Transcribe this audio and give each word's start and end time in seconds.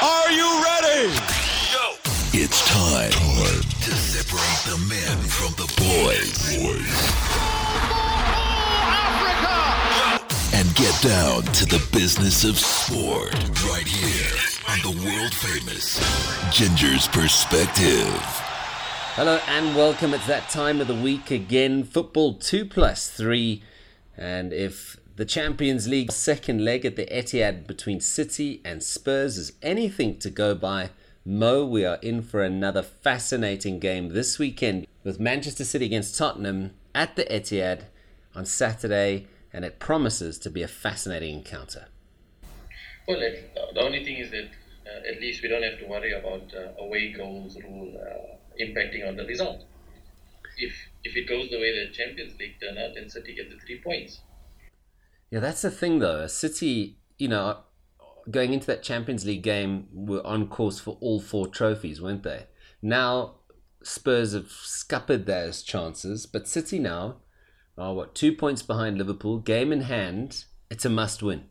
Are 0.00 0.30
you 0.30 0.62
ready? 0.62 1.12
It's 2.32 2.62
time, 2.70 3.10
to 3.10 3.90
separate 3.90 4.62
the 4.70 4.78
men 4.88 5.18
from 5.26 5.52
the 5.54 5.66
boys. 5.76 6.54
And 10.54 10.72
get 10.76 10.94
down 11.02 11.42
to 11.52 11.66
the 11.66 11.84
business 11.92 12.44
of 12.44 12.56
sport 12.58 13.34
right 13.68 13.88
here 13.88 14.38
on 14.68 14.78
the 14.82 15.04
world 15.04 15.34
famous 15.34 15.98
Ginger's 16.52 17.08
Perspective. 17.08 18.14
Hello 19.16 19.40
and 19.48 19.74
welcome. 19.74 20.14
It's 20.14 20.28
that 20.28 20.48
time 20.48 20.80
of 20.80 20.86
the 20.86 20.94
week 20.94 21.32
again. 21.32 21.82
Football 21.82 22.34
2 22.34 22.66
plus 22.66 23.10
3. 23.10 23.64
And 24.16 24.52
if 24.52 24.96
the 25.18 25.24
Champions 25.24 25.88
League 25.88 26.12
second 26.12 26.64
leg 26.64 26.84
at 26.84 26.94
the 26.94 27.04
Etihad 27.06 27.66
between 27.66 27.98
City 27.98 28.60
and 28.64 28.80
Spurs 28.80 29.36
is 29.36 29.52
anything 29.62 30.16
to 30.20 30.30
go 30.30 30.54
by, 30.54 30.90
Mo, 31.24 31.66
we 31.66 31.84
are 31.84 31.98
in 32.02 32.22
for 32.22 32.44
another 32.44 32.82
fascinating 32.82 33.80
game 33.80 34.10
this 34.10 34.38
weekend 34.38 34.86
with 35.02 35.18
Manchester 35.18 35.64
City 35.64 35.86
against 35.86 36.16
Tottenham 36.16 36.70
at 36.94 37.16
the 37.16 37.24
Etihad 37.24 37.86
on 38.32 38.46
Saturday, 38.46 39.26
and 39.52 39.64
it 39.64 39.80
promises 39.80 40.38
to 40.38 40.50
be 40.50 40.62
a 40.62 40.68
fascinating 40.68 41.38
encounter. 41.38 41.86
Well, 43.08 43.18
the 43.18 43.80
only 43.80 44.04
thing 44.04 44.18
is 44.18 44.30
that 44.30 44.48
uh, 44.86 45.12
at 45.12 45.20
least 45.20 45.42
we 45.42 45.48
don't 45.48 45.64
have 45.64 45.80
to 45.80 45.86
worry 45.86 46.12
about 46.12 46.54
uh, 46.54 46.80
away 46.80 47.12
goals 47.12 47.58
rule 47.64 47.92
uh, 48.00 48.62
impacting 48.62 49.06
on 49.08 49.16
the 49.16 49.24
result. 49.24 49.64
If 50.58 50.72
if 51.02 51.16
it 51.16 51.28
goes 51.28 51.50
the 51.50 51.58
way 51.58 51.86
the 51.86 51.92
Champions 51.92 52.38
League 52.38 52.60
turned 52.60 52.78
out, 52.78 52.94
then 52.94 53.10
City 53.10 53.34
get 53.34 53.50
the 53.50 53.56
three 53.66 53.80
points. 53.80 54.20
Yeah, 55.30 55.40
that's 55.40 55.62
the 55.62 55.70
thing 55.70 55.98
though. 55.98 56.26
City, 56.26 56.98
you 57.18 57.28
know, 57.28 57.58
going 58.30 58.52
into 58.52 58.66
that 58.66 58.82
Champions 58.82 59.24
League 59.24 59.42
game 59.42 59.86
were 59.92 60.26
on 60.26 60.48
course 60.48 60.80
for 60.80 60.96
all 61.00 61.20
four 61.20 61.46
trophies, 61.46 62.00
weren't 62.00 62.22
they? 62.22 62.46
Now 62.80 63.36
Spurs 63.82 64.32
have 64.32 64.50
scuppered 64.50 65.26
those 65.26 65.62
chances, 65.62 66.26
but 66.26 66.48
City 66.48 66.78
now 66.78 67.16
are 67.76 67.94
what 67.94 68.14
two 68.14 68.32
points 68.32 68.62
behind 68.62 68.98
Liverpool, 68.98 69.38
game 69.38 69.72
in 69.72 69.82
hand. 69.82 70.44
It's 70.70 70.84
a 70.84 70.90
must 70.90 71.22
win. 71.22 71.44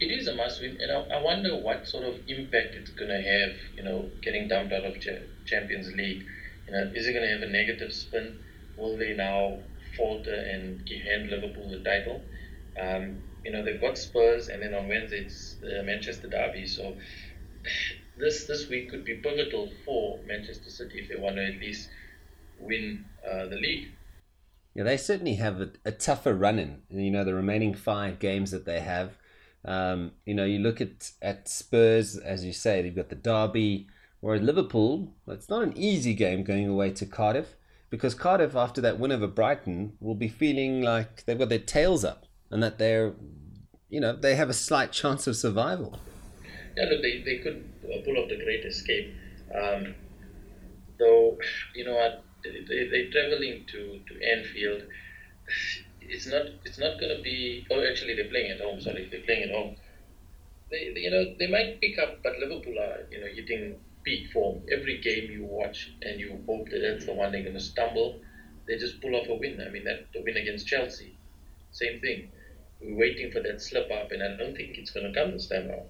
It 0.00 0.06
is 0.06 0.26
a 0.28 0.34
must 0.34 0.60
win, 0.62 0.78
and 0.80 0.90
I, 0.90 1.18
I 1.18 1.22
wonder 1.22 1.56
what 1.56 1.86
sort 1.86 2.04
of 2.04 2.14
impact 2.26 2.74
it's 2.74 2.90
going 2.90 3.10
to 3.10 3.20
have. 3.20 3.56
You 3.76 3.82
know, 3.82 4.10
getting 4.22 4.48
dumped 4.48 4.72
out 4.72 4.84
of 4.84 4.98
Ch- 4.98 5.22
Champions 5.46 5.92
League. 5.94 6.24
You 6.66 6.72
know, 6.72 6.90
is 6.94 7.06
it 7.06 7.12
going 7.12 7.26
to 7.26 7.32
have 7.32 7.42
a 7.42 7.52
negative 7.52 7.92
spin? 7.92 8.38
Will 8.78 8.96
they 8.96 9.14
now 9.14 9.58
falter 9.96 10.34
and 10.34 10.88
hand 10.88 11.28
Liverpool 11.30 11.68
the 11.70 11.80
title? 11.84 12.22
Um, 12.78 13.22
you 13.44 13.52
know, 13.52 13.64
they've 13.64 13.80
got 13.80 13.96
Spurs, 13.96 14.48
and 14.48 14.62
then 14.62 14.74
on 14.74 14.88
Wednesday 14.88 15.20
it's 15.20 15.54
the 15.54 15.82
Manchester 15.82 16.28
Derby. 16.28 16.66
So 16.66 16.96
this 18.18 18.44
this 18.44 18.68
week 18.68 18.90
could 18.90 19.04
be 19.04 19.14
pivotal 19.14 19.70
for 19.84 20.18
Manchester 20.26 20.70
City 20.70 21.00
if 21.00 21.08
they 21.08 21.16
want 21.16 21.36
to 21.36 21.46
at 21.46 21.60
least 21.60 21.88
win 22.58 23.04
uh, 23.26 23.46
the 23.46 23.56
league. 23.56 23.88
Yeah, 24.74 24.84
they 24.84 24.96
certainly 24.96 25.34
have 25.34 25.60
a, 25.60 25.70
a, 25.84 25.90
tougher 25.90 26.34
run 26.34 26.58
in. 26.58 26.82
You 26.90 27.10
know, 27.10 27.24
the 27.24 27.34
remaining 27.34 27.74
five 27.74 28.20
games 28.20 28.52
that 28.52 28.66
they 28.66 28.80
have. 28.80 29.16
Um, 29.64 30.12
you 30.24 30.34
know, 30.34 30.44
you 30.44 30.60
look 30.60 30.80
at, 30.80 31.10
at 31.20 31.48
Spurs, 31.48 32.16
as 32.16 32.44
you 32.44 32.52
say, 32.52 32.80
they've 32.80 32.94
got 32.94 33.08
the 33.08 33.16
Derby, 33.16 33.88
whereas 34.20 34.42
Liverpool, 34.42 35.12
it's 35.26 35.48
not 35.48 35.64
an 35.64 35.76
easy 35.76 36.14
game 36.14 36.44
going 36.44 36.68
away 36.68 36.92
to 36.92 37.04
Cardiff 37.04 37.56
because 37.90 38.14
Cardiff, 38.14 38.54
after 38.54 38.80
that 38.80 38.98
win 38.98 39.12
over 39.12 39.26
Brighton, 39.26 39.94
will 40.00 40.14
be 40.14 40.28
feeling 40.28 40.82
like 40.82 41.24
they've 41.24 41.38
got 41.38 41.48
their 41.48 41.58
tails 41.58 42.04
up 42.04 42.26
and 42.50 42.62
that 42.62 42.78
they're, 42.78 43.14
you 43.88 44.00
know, 44.00 44.14
they 44.14 44.34
have 44.34 44.50
a 44.50 44.54
slight 44.54 44.92
chance 44.92 45.26
of 45.26 45.36
survival. 45.36 45.98
Yeah, 46.76 46.84
look, 46.90 47.02
they, 47.02 47.22
they 47.22 47.38
could 47.38 47.64
pull 48.04 48.16
off 48.18 48.28
the 48.28 48.36
great 48.36 48.64
escape. 48.64 49.14
Um, 49.54 49.94
though, 50.98 51.38
you 51.74 51.84
know 51.84 51.94
what, 51.94 52.24
they, 52.42 52.88
they're 52.90 53.10
traveling 53.10 53.64
to, 53.68 54.00
to 54.08 54.30
Anfield. 54.30 54.82
It's 56.02 56.26
not 56.26 56.46
it's 56.64 56.78
not 56.78 56.98
going 56.98 57.16
to 57.16 57.22
be. 57.22 57.66
Oh, 57.70 57.84
actually, 57.88 58.14
they're 58.14 58.28
playing 58.30 58.50
at 58.50 58.60
home. 58.60 58.80
Sorry, 58.80 59.08
they're 59.10 59.20
playing 59.20 59.44
at 59.44 59.54
home. 59.54 59.76
They, 60.70 60.92
they, 60.94 61.00
you 61.00 61.10
know 61.10 61.34
they 61.38 61.46
might 61.46 61.80
pick 61.80 61.98
up, 61.98 62.22
but 62.22 62.38
Liverpool 62.38 62.78
are 62.78 63.06
you 63.10 63.20
know 63.20 63.26
hitting 63.26 63.76
peak 64.02 64.30
form. 64.32 64.62
Every 64.72 65.00
game 65.00 65.30
you 65.30 65.44
watch 65.44 65.92
and 66.02 66.18
you 66.18 66.40
hope 66.46 66.68
that 66.70 66.80
that's 66.80 67.06
the 67.06 67.12
one 67.12 67.30
they're 67.30 67.42
going 67.42 67.54
to 67.54 67.60
stumble. 67.60 68.20
They 68.66 68.76
just 68.76 69.00
pull 69.00 69.14
off 69.14 69.28
a 69.28 69.34
win. 69.34 69.62
I 69.64 69.70
mean 69.70 69.84
that 69.84 70.06
the 70.12 70.22
win 70.22 70.36
against 70.36 70.66
Chelsea, 70.66 71.16
same 71.70 72.00
thing 72.00 72.30
waiting 72.82 73.30
for 73.30 73.40
that 73.40 73.60
slip 73.60 73.90
up, 73.90 74.10
and 74.12 74.22
I 74.22 74.36
don't 74.36 74.56
think 74.56 74.76
it's 74.76 74.90
going 74.90 75.12
to 75.12 75.18
come 75.18 75.32
this 75.32 75.48
time 75.48 75.68
around. 75.68 75.88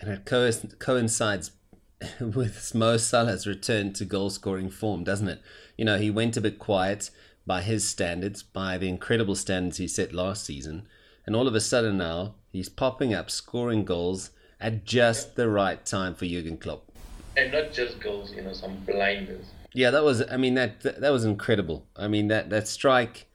And 0.00 0.10
it 0.10 0.24
co- 0.24 0.50
coincides 0.78 1.52
with 2.20 2.74
Mo 2.74 2.96
Salah's 2.96 3.46
return 3.46 3.92
to 3.94 4.04
goal 4.04 4.30
scoring 4.30 4.70
form, 4.70 5.04
doesn't 5.04 5.28
it? 5.28 5.40
You 5.76 5.84
know, 5.84 5.98
he 5.98 6.10
went 6.10 6.36
a 6.36 6.40
bit 6.40 6.58
quiet 6.58 7.10
by 7.46 7.62
his 7.62 7.86
standards, 7.86 8.42
by 8.42 8.78
the 8.78 8.88
incredible 8.88 9.34
standards 9.34 9.78
he 9.78 9.88
set 9.88 10.12
last 10.12 10.44
season, 10.44 10.88
and 11.26 11.36
all 11.36 11.48
of 11.48 11.54
a 11.54 11.60
sudden 11.60 11.98
now 11.98 12.34
he's 12.50 12.68
popping 12.68 13.14
up 13.14 13.30
scoring 13.30 13.84
goals 13.84 14.30
at 14.60 14.84
just 14.84 15.36
the 15.36 15.48
right 15.48 15.84
time 15.84 16.14
for 16.14 16.26
Jurgen 16.26 16.56
Klopp. 16.56 16.90
And 17.36 17.52
not 17.52 17.72
just 17.72 18.00
goals, 18.00 18.32
you 18.32 18.42
know, 18.42 18.52
some 18.52 18.76
blinders. 18.86 19.46
Yeah, 19.72 19.90
that 19.90 20.04
was. 20.04 20.22
I 20.30 20.36
mean, 20.36 20.54
that 20.54 20.82
that 20.82 21.10
was 21.10 21.24
incredible. 21.24 21.84
I 21.96 22.06
mean, 22.06 22.28
that 22.28 22.48
that 22.50 22.68
strike 22.68 23.26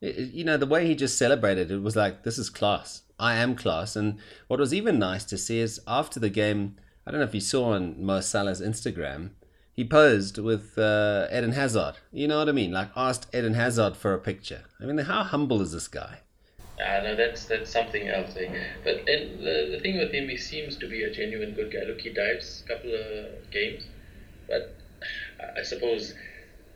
you 0.00 0.44
know, 0.44 0.56
the 0.56 0.66
way 0.66 0.86
he 0.86 0.94
just 0.94 1.18
celebrated 1.18 1.70
it 1.70 1.82
was 1.82 1.96
like, 1.96 2.22
this 2.22 2.38
is 2.38 2.50
class. 2.50 3.02
I 3.18 3.36
am 3.36 3.56
class. 3.56 3.96
And 3.96 4.18
what 4.48 4.60
was 4.60 4.74
even 4.74 4.98
nice 4.98 5.24
to 5.24 5.38
see 5.38 5.60
is 5.60 5.80
after 5.86 6.20
the 6.20 6.28
game, 6.28 6.76
I 7.06 7.10
don't 7.10 7.20
know 7.20 7.26
if 7.26 7.34
you 7.34 7.40
saw 7.40 7.72
on 7.72 8.04
Mo 8.04 8.20
Salah's 8.20 8.60
Instagram, 8.60 9.30
he 9.72 9.84
posed 9.84 10.38
with 10.38 10.78
uh, 10.78 11.28
Eden 11.30 11.52
Hazard. 11.52 11.94
You 12.12 12.28
know 12.28 12.38
what 12.38 12.48
I 12.48 12.52
mean? 12.52 12.72
Like 12.72 12.90
asked 12.96 13.34
Eden 13.34 13.54
Hazard 13.54 13.96
for 13.96 14.14
a 14.14 14.18
picture. 14.18 14.64
I 14.80 14.84
mean, 14.84 14.98
how 14.98 15.22
humble 15.22 15.60
is 15.62 15.72
this 15.72 15.88
guy? 15.88 16.20
Ah, 16.80 17.00
no, 17.02 17.14
that's 17.14 17.46
that's 17.46 17.70
something 17.70 18.08
else. 18.08 18.36
Eh? 18.36 18.52
But 18.84 19.08
and 19.08 19.40
the, 19.40 19.70
the 19.72 19.80
thing 19.80 19.96
with 19.98 20.12
him, 20.12 20.28
he 20.28 20.36
seems 20.36 20.76
to 20.76 20.88
be 20.88 21.04
a 21.04 21.10
genuine 21.10 21.52
good 21.52 21.72
guy. 21.72 21.84
Look, 21.86 22.00
he 22.00 22.10
dives 22.10 22.64
a 22.64 22.68
couple 22.68 22.94
of 22.94 23.50
games, 23.50 23.84
but 24.46 24.74
I 25.56 25.62
suppose 25.62 26.14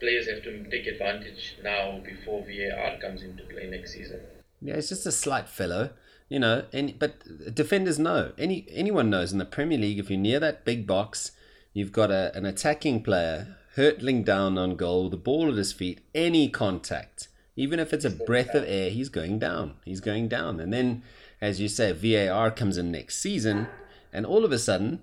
players 0.01 0.29
have 0.29 0.43
to 0.45 0.65
take 0.71 0.87
advantage 0.87 1.57
now 1.63 2.01
before 2.05 2.45
VAR 2.45 2.99
comes 2.99 3.23
into 3.23 3.45
play 3.45 3.69
next 3.69 3.93
season. 3.93 4.21
Yeah, 4.61 4.75
it's 4.75 4.89
just 4.89 5.07
a 5.07 5.13
slight 5.13 5.49
fellow, 5.49 5.91
you 6.29 6.39
know. 6.39 6.65
Any, 6.73 6.93
but 6.93 7.55
defenders 7.55 7.99
know. 7.99 8.33
Any 8.39 8.67
anyone 8.71 9.11
knows 9.11 9.33
in 9.33 9.39
the 9.39 9.45
Premier 9.45 9.79
League 9.79 9.99
if 9.99 10.11
you're 10.11 10.19
near 10.19 10.41
that 10.41 10.65
big 10.65 10.87
box, 10.87 11.33
you've 11.73 11.93
got 11.93 12.11
a, 12.11 12.33
an 12.35 12.45
attacking 12.45 13.03
player 13.03 13.57
hurtling 13.77 14.25
down 14.25 14.59
on 14.59 14.77
goal 14.77 15.09
the 15.09 15.17
ball 15.17 15.49
at 15.49 15.57
his 15.57 15.73
feet. 15.73 16.01
Any 16.15 16.49
contact, 16.49 17.29
even 17.57 17.79
if 17.79 17.93
it's 17.93 18.05
a 18.05 18.11
breath 18.11 18.55
of 18.55 18.65
air, 18.67 18.91
he's 18.91 19.09
going 19.09 19.39
down. 19.39 19.75
He's 19.85 20.01
going 20.01 20.29
down. 20.29 20.61
And 20.61 20.73
then, 20.73 21.03
as 21.41 21.61
you 21.61 21.69
say, 21.69 21.93
VAR 21.93 22.51
comes 22.51 22.77
in 22.77 22.91
next 22.91 23.21
season, 23.21 23.69
and 24.13 24.27
all 24.27 24.45
of 24.45 24.53
a 24.53 24.59
sudden, 24.59 25.01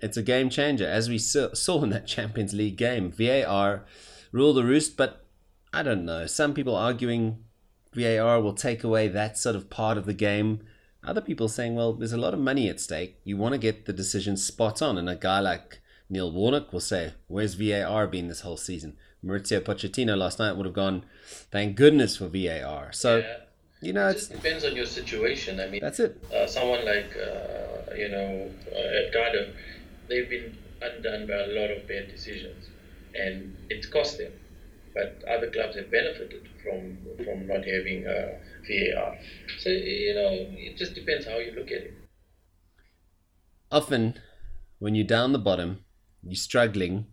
it's 0.00 0.16
a 0.16 0.22
game 0.22 0.48
changer. 0.48 0.86
As 0.86 1.08
we 1.08 1.18
saw 1.18 1.82
in 1.82 1.90
that 1.90 2.06
Champions 2.16 2.52
League 2.54 2.76
game, 2.76 3.10
VAR 3.10 3.84
rule 4.32 4.52
the 4.52 4.64
roost. 4.64 4.96
But 4.96 5.24
I 5.72 5.82
don't 5.82 6.04
know. 6.04 6.26
Some 6.26 6.54
people 6.54 6.74
arguing 6.74 7.44
VAR 7.94 8.40
will 8.40 8.54
take 8.54 8.84
away 8.84 9.08
that 9.08 9.38
sort 9.38 9.56
of 9.56 9.70
part 9.70 9.98
of 9.98 10.06
the 10.06 10.14
game. 10.14 10.60
Other 11.04 11.20
people 11.20 11.48
saying, 11.48 11.74
well, 11.74 11.92
there's 11.92 12.12
a 12.12 12.18
lot 12.18 12.34
of 12.34 12.40
money 12.40 12.68
at 12.68 12.80
stake. 12.80 13.18
You 13.24 13.36
want 13.36 13.52
to 13.52 13.58
get 13.58 13.86
the 13.86 13.92
decision 13.92 14.36
spot 14.36 14.82
on. 14.82 14.98
And 14.98 15.08
a 15.08 15.16
guy 15.16 15.40
like 15.40 15.80
Neil 16.10 16.30
Warnock 16.30 16.72
will 16.72 16.80
say, 16.80 17.14
where's 17.28 17.54
VAR 17.54 18.06
been 18.06 18.28
this 18.28 18.40
whole 18.40 18.56
season? 18.56 18.96
Mauricio 19.24 19.60
Pochettino 19.60 20.16
last 20.16 20.38
night 20.38 20.56
would 20.56 20.66
have 20.66 20.74
gone, 20.74 21.04
thank 21.50 21.76
goodness 21.76 22.16
for 22.16 22.28
VAR. 22.28 22.92
So, 22.92 23.18
yeah. 23.18 23.36
you 23.80 23.92
know, 23.92 24.08
it 24.08 24.28
depends 24.30 24.64
on 24.64 24.76
your 24.76 24.86
situation. 24.86 25.60
I 25.60 25.68
mean, 25.68 25.80
that's 25.80 25.98
it. 25.98 26.22
Uh, 26.32 26.46
someone 26.46 26.84
like, 26.84 27.16
uh, 27.16 27.94
you 27.96 28.08
know, 28.08 28.50
uh, 28.72 29.26
at 29.26 29.54
they've 30.08 30.30
been 30.30 30.56
undone 30.80 31.26
by 31.26 31.34
a 31.34 31.46
lot 31.48 31.70
of 31.70 31.88
bad 31.88 32.08
decisions 32.08 32.68
and 33.14 33.56
it's 33.70 33.86
cost 33.86 34.18
them. 34.18 34.32
But 34.94 35.22
other 35.28 35.50
clubs 35.50 35.76
have 35.76 35.90
benefited 35.90 36.48
from 36.62 36.98
from 37.24 37.46
not 37.46 37.64
having 37.64 38.06
a 38.06 38.38
VAR. 38.66 39.18
So 39.58 39.70
you 39.70 40.14
know, 40.14 40.30
it 40.32 40.76
just 40.76 40.94
depends 40.94 41.26
how 41.26 41.38
you 41.38 41.52
look 41.52 41.68
at 41.68 41.82
it. 41.82 41.94
Often, 43.70 44.14
when 44.78 44.94
you're 44.94 45.06
down 45.06 45.32
the 45.32 45.38
bottom, 45.38 45.84
you're 46.22 46.36
struggling. 46.36 47.06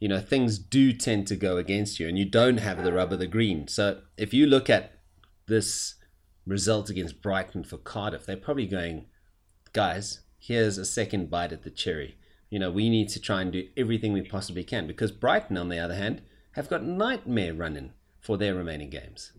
You 0.00 0.08
know, 0.08 0.20
things 0.20 0.58
do 0.58 0.92
tend 0.92 1.28
to 1.28 1.36
go 1.36 1.56
against 1.58 2.00
you, 2.00 2.08
and 2.08 2.18
you 2.18 2.24
don't 2.24 2.58
have 2.58 2.82
the 2.82 2.92
rub 2.92 3.12
of 3.12 3.20
the 3.20 3.28
green. 3.28 3.68
So 3.68 4.00
if 4.16 4.34
you 4.34 4.46
look 4.46 4.68
at 4.68 4.98
this 5.46 5.94
result 6.44 6.90
against 6.90 7.22
Brighton 7.22 7.62
for 7.62 7.76
Cardiff, 7.76 8.26
they're 8.26 8.36
probably 8.36 8.66
going, 8.66 9.06
guys, 9.72 10.22
here's 10.38 10.76
a 10.76 10.84
second 10.84 11.30
bite 11.30 11.52
at 11.52 11.62
the 11.62 11.70
cherry 11.70 12.16
you 12.52 12.58
know, 12.58 12.70
we 12.70 12.90
need 12.90 13.08
to 13.08 13.18
try 13.18 13.40
and 13.40 13.50
do 13.50 13.66
everything 13.78 14.12
we 14.12 14.20
possibly 14.20 14.62
can 14.62 14.86
because 14.86 15.10
Brighton, 15.10 15.56
on 15.56 15.70
the 15.70 15.78
other 15.78 15.94
hand, 15.94 16.20
have 16.52 16.68
got 16.68 16.84
nightmare 16.84 17.54
running 17.54 17.94
for 18.20 18.36
their 18.36 18.54
remaining 18.54 18.90
games. 18.90 19.32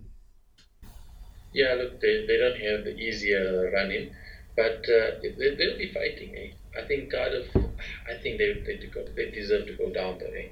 Yeah, 1.53 1.75
look, 1.75 2.01
they, 2.01 2.25
they 2.25 2.37
don't 2.39 2.59
have 2.59 2.85
the 2.85 2.97
easier 2.97 3.69
running, 3.71 4.09
but 4.55 4.81
uh, 4.89 5.21
they, 5.21 5.29
will 5.37 5.77
be 5.77 5.91
fighting. 5.93 6.35
Eh? 6.35 6.81
I 6.81 6.87
think 6.87 7.11
Cardiff, 7.11 7.55
I 8.09 8.15
think 8.23 8.39
they 8.39 8.53
they, 8.65 8.79
they 9.15 9.29
deserve 9.29 9.67
to 9.67 9.73
go 9.73 9.93
down 9.93 10.17
though. 10.17 10.33
Eh? 10.33 10.49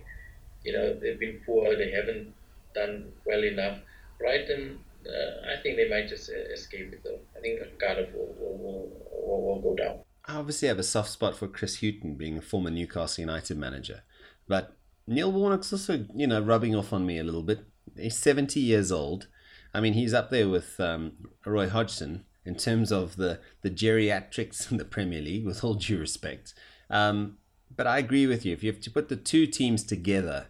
You 0.64 0.74
know, 0.74 0.94
they've 0.94 1.20
been 1.20 1.42
poor. 1.44 1.76
They 1.76 1.90
haven't 1.90 2.32
done 2.76 3.12
well 3.26 3.44
enough. 3.44 3.80
Brighton, 4.20 4.78
uh, 5.08 5.52
I 5.52 5.60
think 5.64 5.78
they 5.78 5.90
might 5.90 6.08
just 6.10 6.30
uh, 6.30 6.54
escape 6.54 6.94
it 6.94 7.02
though. 7.04 7.22
I 7.36 7.40
think 7.40 7.60
Cardiff 7.80 8.14
will, 8.14 8.36
will, 8.38 8.88
will, 9.26 9.42
will 9.42 9.62
go 9.62 9.76
down. 9.76 10.02
I 10.32 10.36
obviously 10.36 10.70
have 10.70 10.80
a 10.80 10.84
soft 10.84 11.10
spot 11.10 11.36
for 11.36 11.48
Chris 11.48 11.82
Hughton 11.82 12.16
being 12.16 12.38
a 12.38 12.42
former 12.42 12.70
Newcastle 12.70 13.22
United 13.22 13.58
manager, 13.58 14.04
but 14.48 14.78
Neil 15.06 15.32
Warnock's 15.32 15.74
also, 15.74 16.06
you 16.16 16.26
know, 16.26 16.40
rubbing 16.40 16.74
off 16.74 16.94
on 16.94 17.06
me 17.06 17.18
a 17.20 17.24
little 17.24 17.44
bit. 17.44 17.66
He's 17.98 18.18
70 18.18 18.60
years 18.60 18.94
old. 18.94 19.28
I 19.74 19.82
mean, 19.82 19.94
he's 19.94 20.14
up 20.14 20.30
there 20.30 20.48
with 20.48 20.80
um, 20.80 21.14
Roy 21.46 21.68
Hodgson 21.68 22.24
in 22.46 22.56
terms 22.56 22.94
of 22.94 23.18
the, 23.18 23.40
the 23.62 23.70
geriatrics 23.70 24.72
in 24.72 24.78
the 24.78 24.86
Premier 24.86 25.22
League, 25.22 25.46
with 25.46 25.66
all 25.66 25.74
due 25.74 26.00
respect. 26.00 26.54
Um, 26.90 27.38
but 27.76 27.86
I 27.86 27.98
agree 27.98 28.26
with 28.26 28.46
you. 28.46 28.54
If 28.54 28.64
you 28.64 28.72
have 28.72 28.82
to 28.82 28.92
put 28.92 29.10
the 29.10 29.18
two 29.18 29.48
teams 29.48 29.84
together, 29.84 30.48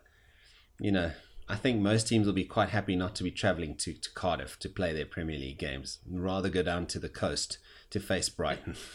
you 0.79 0.91
know, 0.91 1.11
I 1.49 1.55
think 1.55 1.81
most 1.81 2.07
teams 2.07 2.27
will 2.27 2.33
be 2.33 2.45
quite 2.45 2.69
happy 2.69 2.95
not 2.95 3.15
to 3.15 3.23
be 3.23 3.31
travelling 3.31 3.75
to, 3.77 3.93
to 3.93 4.13
Cardiff 4.13 4.59
to 4.59 4.69
play 4.69 4.93
their 4.93 5.05
Premier 5.05 5.39
League 5.39 5.57
games, 5.57 5.99
rather 6.07 6.49
go 6.49 6.61
down 6.61 6.85
to 6.87 6.99
the 6.99 7.09
coast 7.09 7.57
to 7.89 7.99
face 7.99 8.29
Brighton. 8.29 8.75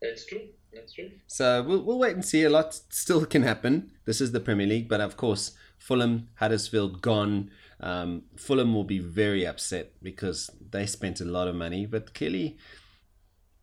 That's 0.00 0.26
true. 0.26 0.42
That's 0.72 0.92
true. 0.92 1.10
So 1.26 1.62
we'll, 1.62 1.82
we'll 1.82 1.98
wait 1.98 2.14
and 2.14 2.24
see. 2.24 2.42
A 2.44 2.50
lot 2.50 2.74
still 2.74 3.26
can 3.26 3.42
happen. 3.42 3.90
This 4.04 4.20
is 4.20 4.32
the 4.32 4.40
Premier 4.40 4.66
League, 4.66 4.88
but 4.88 5.00
of 5.00 5.16
course, 5.16 5.52
Fulham, 5.78 6.28
Huddersfield 6.36 7.02
gone. 7.02 7.50
Um, 7.80 8.24
Fulham 8.36 8.74
will 8.74 8.84
be 8.84 8.98
very 8.98 9.46
upset 9.46 9.92
because 10.02 10.50
they 10.70 10.86
spent 10.86 11.20
a 11.20 11.24
lot 11.24 11.48
of 11.48 11.54
money, 11.54 11.86
but 11.86 12.14
clearly, 12.14 12.58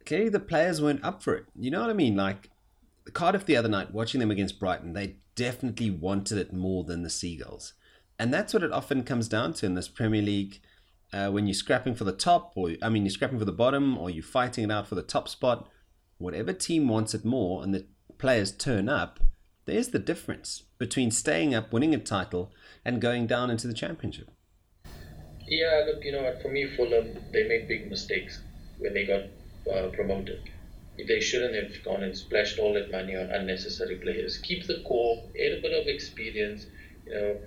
clearly 0.05 0.29
the 0.29 0.39
players 0.39 0.81
weren't 0.81 1.03
up 1.03 1.23
for 1.23 1.35
it. 1.35 1.45
You 1.55 1.71
know 1.71 1.81
what 1.81 1.89
I 1.89 1.93
mean? 1.93 2.15
Like 2.15 2.49
Cardiff 3.13 3.45
the 3.45 3.55
other 3.55 3.69
night, 3.69 3.93
watching 3.93 4.19
them 4.19 4.31
against 4.31 4.59
Brighton, 4.59 4.93
they 4.93 5.17
definitely 5.35 5.91
wanted 5.91 6.37
it 6.37 6.51
more 6.51 6.83
than 6.83 7.03
the 7.03 7.09
Seagulls, 7.09 7.73
and 8.17 8.33
that's 8.33 8.53
what 8.53 8.63
it 8.63 8.71
often 8.71 9.03
comes 9.03 9.27
down 9.27 9.53
to 9.53 9.65
in 9.65 9.75
this 9.75 9.87
Premier 9.87 10.21
League. 10.21 10.59
Uh, 11.13 11.29
when 11.29 11.47
you're 11.47 11.53
scrapping 11.53 11.95
for 11.95 12.03
the 12.03 12.11
top, 12.11 12.51
or 12.57 12.71
I 12.81 12.89
mean, 12.89 13.05
you're 13.05 13.11
scrapping 13.11 13.39
for 13.39 13.45
the 13.45 13.51
bottom, 13.53 13.97
or 13.97 14.09
you're 14.09 14.23
fighting 14.23 14.65
it 14.65 14.71
out 14.71 14.87
for 14.87 14.95
the 14.95 15.01
top 15.03 15.29
spot, 15.29 15.69
whatever 16.17 16.53
team 16.53 16.87
wants 16.87 17.13
it 17.13 17.25
more, 17.25 17.63
and 17.63 17.73
the 17.73 17.85
players 18.17 18.51
turn 18.51 18.89
up, 18.89 19.19
there's 19.65 19.89
the 19.89 19.99
difference 19.99 20.63
between 20.77 21.11
staying 21.11 21.53
up, 21.53 21.73
winning 21.73 21.93
a 21.93 21.97
title, 21.97 22.51
and 22.85 23.01
going 23.01 23.27
down 23.27 23.49
into 23.49 23.67
the 23.67 23.73
championship. 23.73 24.31
Yeah, 25.47 25.83
look, 25.87 26.03
you 26.03 26.11
know 26.11 26.23
what? 26.23 26.41
For 26.41 26.49
me, 26.49 26.67
Fulham 26.75 27.17
they 27.31 27.47
made 27.47 27.67
big 27.67 27.89
mistakes 27.89 28.41
when 28.79 28.93
they 28.93 29.05
got 29.05 29.23
uh, 29.73 29.89
promoted. 29.89 30.41
They 30.97 31.19
shouldn't 31.19 31.55
have 31.55 31.83
gone 31.83 32.03
and 32.03 32.17
splashed 32.17 32.59
all 32.59 32.73
that 32.73 32.91
money 32.91 33.15
on 33.15 33.29
unnecessary 33.29 33.97
players. 33.97 34.37
Keep 34.37 34.65
the 34.65 34.81
core, 34.85 35.23
add 35.39 35.59
a 35.59 35.61
bit 35.61 35.79
of 35.79 35.87
experience. 35.87 36.65
You 37.05 37.13
know, 37.13 37.37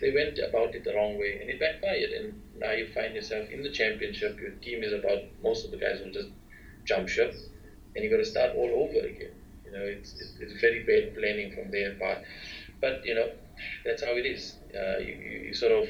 they 0.00 0.12
went 0.12 0.38
about 0.38 0.74
it 0.74 0.84
the 0.84 0.94
wrong 0.94 1.18
way, 1.18 1.38
and 1.40 1.50
it 1.50 1.60
backfired. 1.60 2.10
And 2.10 2.40
now 2.58 2.72
you 2.72 2.88
find 2.94 3.14
yourself 3.14 3.48
in 3.50 3.62
the 3.62 3.70
championship. 3.70 4.40
Your 4.40 4.52
team 4.52 4.82
is 4.82 4.92
about 4.92 5.18
most 5.42 5.64
of 5.64 5.70
the 5.70 5.76
guys 5.76 6.00
will 6.02 6.12
just 6.12 6.30
jump 6.84 7.08
ship, 7.08 7.34
and 7.94 8.04
you've 8.04 8.12
got 8.12 8.18
to 8.18 8.24
start 8.24 8.52
all 8.56 8.70
over 8.88 9.06
again. 9.06 9.32
You 9.64 9.72
know, 9.72 9.84
it's, 9.84 10.14
it's, 10.20 10.32
it's 10.40 10.60
very 10.60 10.82
bad 10.84 11.16
planning 11.16 11.52
from 11.54 11.70
their 11.70 11.94
part. 11.94 12.18
But, 12.80 13.04
you 13.04 13.14
know, 13.14 13.30
that's 13.84 14.02
how 14.02 14.12
it 14.12 14.26
is. 14.26 14.56
Uh, 14.74 14.98
you, 14.98 15.14
you, 15.46 15.54
sort 15.54 15.72
of 15.72 15.88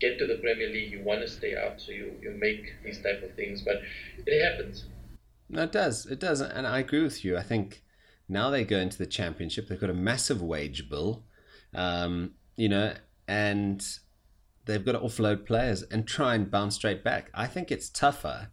get 0.00 0.18
to 0.18 0.26
the 0.26 0.36
Premier 0.36 0.68
League, 0.68 0.92
you 0.92 1.02
want 1.02 1.22
to 1.22 1.28
stay 1.28 1.54
up, 1.54 1.80
so 1.80 1.92
you, 1.92 2.12
you 2.20 2.36
make 2.38 2.74
these 2.84 3.02
type 3.02 3.22
of 3.22 3.34
things. 3.34 3.62
But 3.62 3.76
it 4.26 4.44
happens. 4.44 4.84
No, 5.48 5.62
it 5.62 5.72
does. 5.72 6.06
It 6.06 6.20
does. 6.20 6.40
And 6.40 6.66
I 6.66 6.80
agree 6.80 7.02
with 7.02 7.24
you. 7.24 7.36
I 7.36 7.42
think 7.42 7.82
now 8.28 8.50
they 8.50 8.64
go 8.64 8.78
into 8.78 8.98
the 8.98 9.06
Championship, 9.06 9.68
they've 9.68 9.80
got 9.80 9.90
a 9.90 9.94
massive 9.94 10.42
wage 10.42 10.90
bill, 10.90 11.24
um, 11.74 12.32
you 12.56 12.68
know, 12.68 12.94
and 13.28 13.84
they've 14.64 14.84
got 14.84 14.92
to 14.92 14.98
offload 14.98 15.46
players 15.46 15.82
and 15.84 16.06
try 16.06 16.34
and 16.34 16.50
bounce 16.50 16.74
straight 16.74 17.04
back. 17.04 17.30
I 17.34 17.46
think 17.46 17.70
it's 17.70 17.88
tougher 17.88 18.50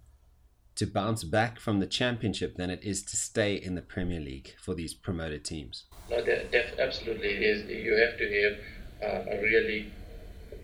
to 0.83 0.91
bounce 0.91 1.23
back 1.23 1.61
from 1.61 1.79
the 1.79 1.87
championship 1.87 2.57
than 2.57 2.69
it 2.69 2.83
is 2.83 3.01
to 3.03 3.15
stay 3.15 3.55
in 3.55 3.75
the 3.75 3.81
Premier 3.81 4.19
League 4.19 4.53
for 4.61 4.75
these 4.75 4.93
promoted 4.93 5.45
teams. 5.45 5.85
No, 6.09 6.23
def- 6.23 6.77
absolutely 6.77 7.29
it 7.29 7.41
is. 7.41 7.69
You 7.69 7.95
have 7.95 8.17
to 8.17 8.25
have 8.41 8.53
uh, 9.01 9.31
a 9.31 9.41
really 9.41 9.91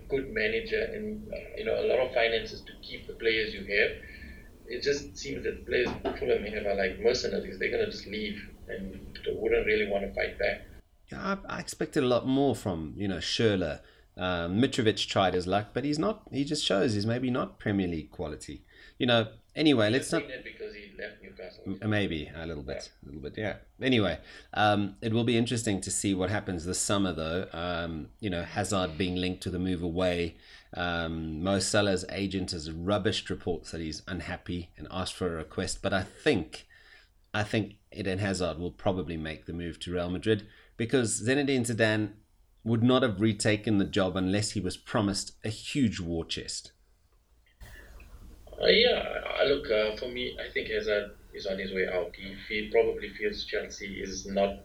good 0.10 0.34
manager 0.34 0.90
and 0.94 1.26
uh, 1.32 1.38
you 1.58 1.64
know 1.64 1.80
a 1.80 1.88
lot 1.88 2.00
of 2.00 2.14
finances 2.14 2.62
to 2.62 2.74
keep 2.82 3.08
the 3.08 3.14
players 3.14 3.54
you 3.54 3.62
have. 3.62 3.92
It 4.68 4.84
just 4.84 5.18
seems 5.18 5.46
that 5.46 5.66
players 5.66 5.88
Fulham 6.20 6.44
have 6.44 6.66
are 6.66 6.76
like 6.76 7.00
mercenaries. 7.00 7.58
They're 7.58 7.72
gonna 7.72 7.90
just 7.90 8.06
leave 8.06 8.38
and 8.68 9.00
wouldn't 9.36 9.66
really 9.66 9.90
want 9.90 10.04
to 10.04 10.14
fight 10.14 10.38
back. 10.38 10.62
Yeah, 11.12 11.38
I, 11.48 11.56
I 11.56 11.60
expected 11.60 12.04
a 12.04 12.08
lot 12.08 12.28
more 12.28 12.56
from 12.56 12.94
you 12.98 13.08
know 13.08 13.18
Schürrle. 13.18 13.80
Um, 14.18 14.60
Mitrovic 14.60 15.08
tried 15.08 15.34
his 15.34 15.48
luck, 15.48 15.68
but 15.74 15.86
he's 15.86 15.98
not. 15.98 16.24
He 16.30 16.44
just 16.44 16.66
shows 16.66 16.94
he's 16.94 17.06
maybe 17.06 17.32
not 17.32 17.58
Premier 17.58 17.88
League 17.88 18.12
quality. 18.12 18.64
You 18.98 19.06
know, 19.06 19.28
Anyway, 19.60 19.90
let's 19.90 20.10
not. 20.14 20.24
Because 20.26 20.74
he 20.74 20.90
left 20.98 21.22
Newcastle. 21.22 21.78
Maybe 21.86 22.32
a 22.34 22.48
little 22.48 22.64
bit, 22.64 22.90
yeah. 22.90 23.04
a 23.04 23.06
little 23.06 23.22
bit, 23.22 23.38
yeah. 23.38 23.56
Anyway, 23.82 24.18
um, 24.54 24.96
it 25.02 25.12
will 25.12 25.26
be 25.26 25.38
interesting 25.38 25.82
to 25.82 25.92
see 25.92 26.14
what 26.14 26.30
happens 26.30 26.66
this 26.66 26.80
summer, 26.80 27.12
though. 27.12 27.46
Um, 27.52 28.08
you 28.22 28.30
know, 28.30 28.44
Hazard 28.44 28.98
being 28.98 29.18
linked 29.18 29.44
to 29.44 29.50
the 29.50 29.60
move 29.60 29.84
away. 29.84 30.38
Um, 30.78 31.44
Mo 31.44 31.60
Salah's 31.60 32.06
agent 32.10 32.52
has 32.52 32.70
rubbished 32.70 33.30
reports 33.30 33.72
that 33.72 33.82
he's 33.82 34.02
unhappy 34.08 34.70
and 34.78 34.88
asked 34.90 35.14
for 35.14 35.28
a 35.28 35.36
request. 35.36 35.82
But 35.82 35.92
I 35.92 36.04
think, 36.04 36.66
I 37.34 37.44
think 37.44 37.74
Eden 37.92 38.20
Hazard 38.20 38.60
will 38.60 38.72
probably 38.72 39.18
make 39.18 39.46
the 39.46 39.54
move 39.54 39.78
to 39.82 39.92
Real 39.92 40.10
Madrid 40.10 40.48
because 40.78 41.22
Zinedine 41.22 41.66
Zidane 41.66 42.12
would 42.64 42.82
not 42.82 43.04
have 43.04 43.20
retaken 43.20 43.78
the 43.78 43.84
job 43.84 44.16
unless 44.16 44.52
he 44.52 44.62
was 44.62 44.78
promised 44.78 45.34
a 45.44 45.50
huge 45.50 46.00
war 46.00 46.24
chest. 46.24 46.72
Uh, 48.62 48.68
yeah, 48.68 49.04
look, 49.46 49.70
uh, 49.72 49.96
for 49.96 50.10
me, 50.10 50.38
I 50.38 50.52
think 50.52 50.68
Hazard 50.68 51.12
is 51.34 51.46
on 51.46 51.58
his 51.58 51.72
way 51.72 51.88
out. 51.88 52.14
He 52.50 52.70
probably 52.72 53.10
feels 53.10 53.46
Chelsea 53.46 54.02
is 54.02 54.26
not, 54.26 54.58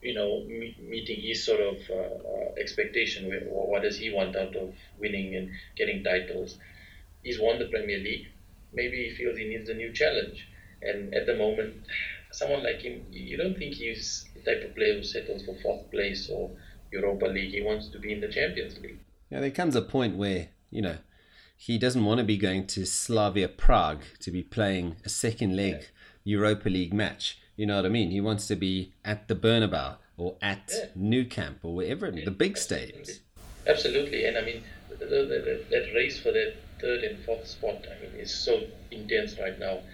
you 0.00 0.14
know, 0.14 0.44
me- 0.44 0.76
meeting 0.80 1.20
his 1.20 1.44
sort 1.44 1.60
of 1.60 1.76
uh, 1.90 1.94
uh 1.94 2.54
expectation. 2.58 3.30
What 3.50 3.82
does 3.82 3.98
he 3.98 4.10
want 4.10 4.36
out 4.36 4.56
of 4.56 4.74
winning 4.98 5.36
and 5.36 5.50
getting 5.76 6.02
titles? 6.02 6.58
He's 7.22 7.38
won 7.38 7.58
the 7.58 7.66
Premier 7.66 7.98
League. 7.98 8.28
Maybe 8.72 9.08
he 9.08 9.14
feels 9.14 9.36
he 9.36 9.44
needs 9.44 9.68
a 9.68 9.74
new 9.74 9.92
challenge. 9.92 10.48
And 10.80 11.14
at 11.14 11.26
the 11.26 11.36
moment, 11.36 11.74
someone 12.32 12.62
like 12.62 12.80
him, 12.80 13.06
you 13.10 13.36
don't 13.36 13.56
think 13.56 13.74
he's 13.74 14.26
the 14.34 14.40
type 14.40 14.64
of 14.64 14.74
player 14.74 14.94
who 14.94 15.02
settles 15.02 15.44
for 15.44 15.54
fourth 15.62 15.90
place 15.90 16.30
or 16.30 16.50
Europa 16.90 17.26
League. 17.26 17.52
He 17.52 17.62
wants 17.62 17.88
to 17.88 17.98
be 17.98 18.12
in 18.12 18.20
the 18.20 18.28
Champions 18.28 18.78
League. 18.80 19.00
Yeah, 19.30 19.40
there 19.40 19.50
comes 19.50 19.76
a 19.76 19.82
point 19.82 20.16
where, 20.16 20.48
you 20.70 20.82
know, 20.82 20.96
he 21.56 21.78
doesn't 21.78 22.04
want 22.04 22.18
to 22.18 22.24
be 22.24 22.36
going 22.36 22.66
to 22.68 22.84
Slavia 22.84 23.48
Prague 23.48 24.02
to 24.20 24.30
be 24.30 24.42
playing 24.42 24.96
a 25.04 25.08
second 25.08 25.56
leg 25.56 25.74
yeah. 25.74 25.86
Europa 26.24 26.68
League 26.68 26.92
match. 26.92 27.38
You 27.56 27.66
know 27.66 27.76
what 27.76 27.86
I 27.86 27.88
mean? 27.88 28.10
He 28.10 28.20
wants 28.20 28.46
to 28.48 28.56
be 28.56 28.92
at 29.04 29.28
the 29.28 29.34
Bernabeu 29.34 29.96
or 30.16 30.36
at 30.42 30.70
yeah. 30.72 30.86
Nou 30.94 31.24
Camp 31.24 31.58
or 31.62 31.74
wherever, 31.74 32.08
yeah, 32.10 32.24
the 32.24 32.30
big 32.30 32.54
stadiums. 32.54 33.20
Absolutely. 33.66 34.24
And 34.26 34.36
I 34.36 34.42
mean, 34.42 34.62
the, 34.90 35.06
the, 35.06 35.06
the, 35.06 35.64
that 35.70 35.92
race 35.94 36.18
for 36.18 36.32
that 36.32 36.54
third 36.80 37.04
and 37.04 37.24
fourth 37.24 37.46
spot, 37.46 37.86
I 37.90 38.02
mean, 38.02 38.20
is 38.20 38.34
so 38.34 38.62
intense 38.90 39.38
right 39.38 39.58
now. 39.58 39.80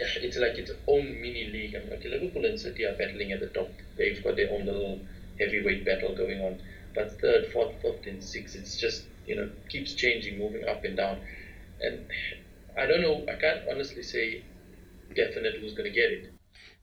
It's 0.00 0.38
like 0.38 0.56
its 0.56 0.70
own 0.86 1.20
mini 1.20 1.48
league. 1.52 1.76
I 1.76 1.80
mean, 1.80 1.92
okay, 1.94 2.08
Liverpool 2.08 2.46
and 2.46 2.58
City 2.58 2.84
are 2.84 2.96
battling 2.96 3.32
at 3.32 3.40
the 3.40 3.48
top. 3.48 3.68
They've 3.98 4.22
got 4.24 4.36
their 4.36 4.50
own 4.50 4.64
little 4.64 5.00
heavyweight 5.38 5.84
battle 5.84 6.14
going 6.14 6.40
on. 6.40 6.58
But 6.94 7.20
third, 7.20 7.52
fourth, 7.52 7.74
fifth, 7.82 8.06
and 8.06 8.22
sixth, 8.24 8.56
it's 8.56 8.76
just 8.78 9.04
you 9.30 9.36
know 9.36 9.48
keeps 9.68 9.94
changing, 9.94 10.38
moving 10.38 10.68
up 10.68 10.84
and 10.84 10.96
down. 10.96 11.18
And 11.80 12.04
I 12.76 12.86
don't 12.86 13.00
know. 13.00 13.24
I 13.32 13.36
can't 13.40 13.60
honestly 13.70 14.02
say 14.02 14.42
definite 15.14 15.54
who's 15.60 15.72
going 15.72 15.88
to 15.88 15.94
get 15.94 16.10
it. 16.10 16.32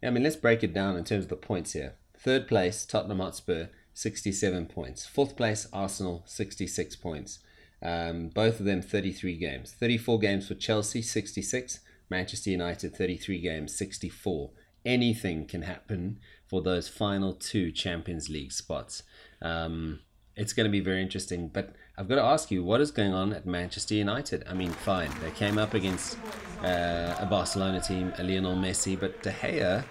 Yeah, 0.02 0.10
I 0.10 0.12
mean, 0.12 0.24
let's 0.24 0.38
break 0.38 0.64
it 0.64 0.74
down 0.74 0.96
in 0.96 1.04
terms 1.04 1.26
of 1.26 1.30
the 1.30 1.36
points 1.36 1.74
here. 1.74 1.96
Third 2.18 2.48
place, 2.48 2.86
Tottenham 2.86 3.20
Hotspur, 3.20 3.68
67 3.94 4.68
points. 4.68 5.06
Fourth 5.06 5.36
place, 5.36 5.68
Arsenal, 5.74 6.24
66 6.26 6.96
points. 6.96 7.40
Um, 7.82 8.30
both 8.30 8.60
of 8.60 8.66
them 8.66 8.82
33 8.82 9.38
games. 9.38 9.76
34 9.78 10.20
games 10.20 10.48
for 10.48 10.56
Chelsea, 10.56 11.02
66. 11.02 11.82
Manchester 12.10 12.50
United, 12.50 12.96
33 12.96 13.42
games, 13.42 13.78
64. 13.78 14.52
Anything 14.86 15.46
can 15.46 15.64
happen 15.64 16.20
for 16.48 16.62
those 16.62 16.88
final 16.88 17.34
two 17.34 17.72
Champions 17.72 18.30
League 18.30 18.54
spots. 18.54 19.04
Um, 19.42 20.00
it's 20.38 20.54
going 20.54 20.66
to 20.66 20.72
be 20.72 20.80
very 20.80 21.02
interesting. 21.02 21.50
But 21.50 21.76
I've 22.00 22.08
got 22.08 22.18
to 22.18 22.24
ask 22.24 22.52
you, 22.52 22.64
what 22.64 22.80
is 22.80 22.92
going 22.92 23.12
on 23.12 23.34
at 23.34 23.48
Manchester 23.48 23.96
United? 23.96 24.46
I 24.48 24.54
mean, 24.54 24.70
fine, 24.70 25.10
they 25.20 25.32
came 25.32 25.58
up 25.58 25.74
against 25.74 26.16
uh, 26.62 27.16
a 27.20 27.26
Barcelona 27.28 27.82
team, 27.82 28.14
a 28.20 28.24
Lionel 28.24 28.56
Messi, 28.56 29.00
but 29.00 29.24
De 29.24 29.32
Gea, 29.32 29.84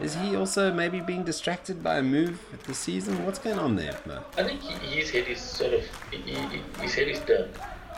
is 0.00 0.14
he 0.14 0.36
also 0.36 0.72
maybe 0.72 1.00
being 1.00 1.24
distracted 1.24 1.82
by 1.82 1.98
a 1.98 2.02
move 2.02 2.40
the 2.68 2.74
season? 2.74 3.26
What's 3.26 3.40
going 3.40 3.58
on 3.58 3.74
there? 3.74 3.98
I 4.36 4.44
think 4.44 4.60
his 4.62 5.10
head 5.10 5.26
is 5.26 5.40
sort 5.40 5.74
of 5.74 5.82
his 6.12 6.94
head 6.94 7.08
is 7.08 7.18
done. 7.20 7.48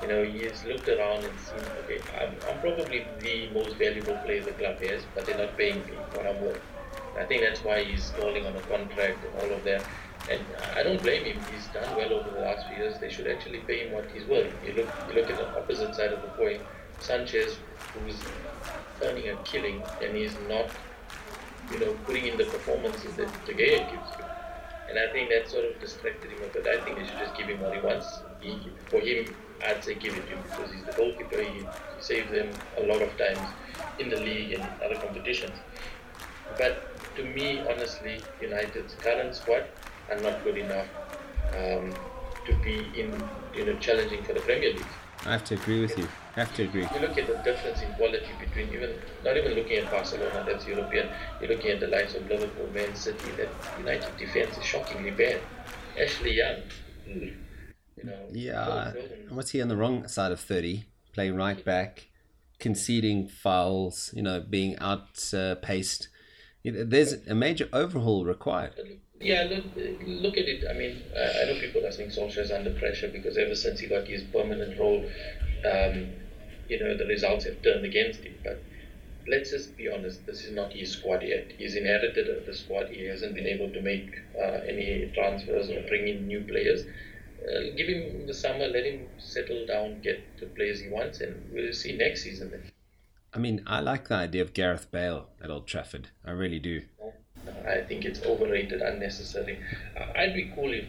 You 0.00 0.08
know, 0.08 0.24
he 0.24 0.38
he's 0.38 0.64
looked 0.64 0.88
around 0.88 1.22
and 1.22 1.38
seen, 1.40 1.58
okay, 1.84 2.00
I'm, 2.18 2.34
I'm 2.48 2.60
probably 2.60 3.06
the 3.18 3.50
most 3.52 3.76
valuable 3.76 4.16
player 4.24 4.42
the 4.42 4.52
club 4.52 4.80
has, 4.80 5.02
but 5.14 5.26
they're 5.26 5.36
not 5.36 5.58
paying 5.58 5.84
me 5.84 5.92
what 6.14 6.26
I'm 6.26 6.40
worth. 6.40 6.62
I 7.18 7.24
think 7.24 7.42
that's 7.42 7.62
why 7.62 7.84
he's 7.84 8.10
calling 8.18 8.46
on 8.46 8.56
a 8.56 8.60
contract 8.60 9.18
and 9.22 9.42
all 9.42 9.54
of 9.54 9.62
that. 9.64 9.84
And 10.30 10.40
I 10.76 10.84
don't 10.84 11.02
blame 11.02 11.24
him. 11.24 11.38
He's 11.52 11.66
done 11.74 11.96
well 11.96 12.12
over 12.12 12.30
the 12.30 12.40
last 12.40 12.68
few 12.68 12.76
years. 12.76 12.98
They 13.00 13.10
should 13.10 13.26
actually 13.26 13.58
pay 13.58 13.86
him 13.86 13.92
what 13.92 14.08
he's 14.14 14.24
worth. 14.26 14.52
You 14.64 14.74
look, 14.74 14.88
you 15.08 15.14
look 15.20 15.28
at 15.28 15.36
the 15.36 15.58
opposite 15.58 15.94
side 15.94 16.12
of 16.12 16.22
the 16.22 16.28
coin. 16.28 16.60
Sanchez, 17.00 17.58
who's 17.94 18.14
earning 19.02 19.28
a 19.30 19.36
killing, 19.42 19.82
and 20.00 20.16
he's 20.16 20.36
not, 20.48 20.70
you 21.72 21.80
know, 21.80 21.94
putting 22.04 22.26
in 22.26 22.36
the 22.36 22.44
performances 22.44 23.16
that 23.16 23.28
De 23.44 23.54
Gea 23.54 23.78
gives 23.90 24.10
you. 24.18 24.24
And 24.88 24.98
I 24.98 25.10
think 25.12 25.30
that 25.30 25.50
sort 25.50 25.64
of 25.64 25.80
distracted 25.80 26.30
him 26.30 26.42
a 26.44 26.52
bit. 26.52 26.66
I 26.66 26.80
think 26.84 26.98
they 26.98 27.06
should 27.06 27.18
just 27.18 27.36
give 27.36 27.48
him 27.48 27.60
what 27.60 27.74
he 27.74 27.80
wants. 27.80 28.06
He, 28.40 28.70
for 28.86 29.00
him, 29.00 29.34
I'd 29.66 29.82
say 29.82 29.94
give 29.94 30.16
it 30.16 30.22
to 30.22 30.36
him 30.36 30.42
because 30.44 30.72
he's 30.72 30.84
the 30.84 30.92
goalkeeper. 30.92 31.42
He, 31.42 31.60
he 31.60 31.66
saves 32.00 32.30
them 32.30 32.50
a 32.78 32.82
lot 32.82 33.02
of 33.02 33.16
times 33.16 33.40
in 33.98 34.10
the 34.10 34.16
league 34.16 34.52
and 34.52 34.62
other 34.84 34.96
competitions. 34.96 35.56
But 36.56 36.86
to 37.16 37.24
me, 37.24 37.60
honestly, 37.60 38.20
United's 38.40 38.94
current 38.94 39.34
squad 39.34 39.64
are 40.10 40.20
not 40.20 40.42
good 40.44 40.58
enough 40.58 40.86
um, 41.56 41.92
to 42.46 42.54
be 42.64 42.86
in, 43.00 43.12
you 43.54 43.64
know, 43.64 43.76
challenging 43.78 44.22
for 44.24 44.32
the 44.32 44.40
Premier 44.40 44.72
League. 44.72 44.86
I 45.26 45.32
have 45.32 45.44
to 45.44 45.54
agree 45.54 45.80
with 45.82 45.98
you. 45.98 46.08
I 46.36 46.40
have 46.40 46.54
to 46.56 46.62
agree. 46.64 46.86
You 46.94 47.00
look 47.00 47.18
at 47.18 47.26
the 47.26 47.36
difference 47.44 47.82
in 47.82 47.92
quality 47.92 48.30
between 48.38 48.72
even 48.72 48.94
not 49.22 49.36
even 49.36 49.52
looking 49.52 49.76
at 49.76 49.90
Barcelona, 49.90 50.44
that's 50.46 50.66
European. 50.66 51.10
You're 51.40 51.50
looking 51.50 51.72
at 51.72 51.80
the 51.80 51.88
likes 51.88 52.14
of 52.14 52.26
Liverpool, 52.26 52.68
Man 52.72 52.94
City. 52.94 53.30
That 53.36 53.48
United 53.78 54.16
defense 54.16 54.56
is 54.56 54.64
shockingly 54.64 55.10
bad. 55.10 55.40
Ashley 56.00 56.36
Young, 56.36 56.62
you 57.06 57.34
know. 58.04 58.14
Yeah, 58.30 58.92
what's 59.28 59.50
he 59.50 59.60
on 59.60 59.68
the 59.68 59.76
wrong 59.76 60.08
side 60.08 60.32
of 60.32 60.40
thirty? 60.40 60.86
Playing 61.12 61.36
right 61.36 61.62
back, 61.62 62.08
conceding 62.58 63.28
fouls. 63.28 64.10
You 64.14 64.22
know, 64.22 64.40
being 64.40 64.78
outpaced. 64.78 66.08
Uh, 66.66 66.70
There's 66.84 67.12
a 67.26 67.34
major 67.34 67.68
overhaul 67.72 68.24
required. 68.24 68.74
Yeah, 69.20 69.42
look, 69.50 69.64
look 70.06 70.36
at 70.38 70.48
it. 70.48 70.64
I 70.68 70.72
mean, 70.72 71.02
I 71.14 71.44
know 71.44 71.60
people 71.60 71.84
are 71.84 71.92
saying 71.92 72.10
Solskjaer's 72.10 72.50
under 72.50 72.70
pressure 72.70 73.08
because 73.08 73.36
ever 73.36 73.54
since 73.54 73.78
he 73.80 73.86
got 73.86 74.08
his 74.08 74.22
permanent 74.22 74.78
role, 74.78 75.04
um, 75.70 76.08
you 76.68 76.80
know, 76.80 76.96
the 76.96 77.04
results 77.04 77.44
have 77.44 77.60
turned 77.62 77.84
against 77.84 78.20
him. 78.20 78.34
But 78.42 78.62
let's 79.28 79.50
just 79.50 79.76
be 79.76 79.88
honest, 79.88 80.24
this 80.24 80.44
is 80.44 80.52
not 80.52 80.72
his 80.72 80.92
squad 80.92 81.22
yet. 81.22 81.52
He's 81.58 81.74
inherited 81.74 82.46
the 82.46 82.54
squad. 82.54 82.88
He 82.88 83.04
hasn't 83.04 83.34
been 83.34 83.46
able 83.46 83.70
to 83.70 83.82
make 83.82 84.10
uh, 84.38 84.60
any 84.66 85.10
transfers 85.14 85.68
or 85.68 85.82
bring 85.88 86.08
in 86.08 86.26
new 86.26 86.40
players. 86.42 86.84
Uh, 87.42 87.76
give 87.76 87.88
him 87.88 88.26
the 88.26 88.34
summer, 88.34 88.68
let 88.68 88.84
him 88.84 89.06
settle 89.18 89.66
down, 89.66 90.00
get 90.02 90.20
the 90.38 90.46
players 90.46 90.80
he 90.80 90.88
wants, 90.88 91.20
and 91.20 91.50
we'll 91.52 91.72
see 91.72 91.96
next 91.96 92.22
season. 92.22 92.52
I 93.32 93.38
mean, 93.38 93.62
I 93.66 93.80
like 93.80 94.08
the 94.08 94.16
idea 94.16 94.42
of 94.42 94.54
Gareth 94.54 94.90
Bale 94.90 95.28
at 95.42 95.50
Old 95.50 95.66
Trafford. 95.66 96.08
I 96.24 96.32
really 96.32 96.58
do. 96.58 96.82
I 97.66 97.82
think 97.82 98.04
it's 98.04 98.22
overrated, 98.22 98.80
unnecessary. 98.82 99.58
I'd 100.16 100.34
be 100.34 100.52
cool 100.54 100.72
if, 100.72 100.84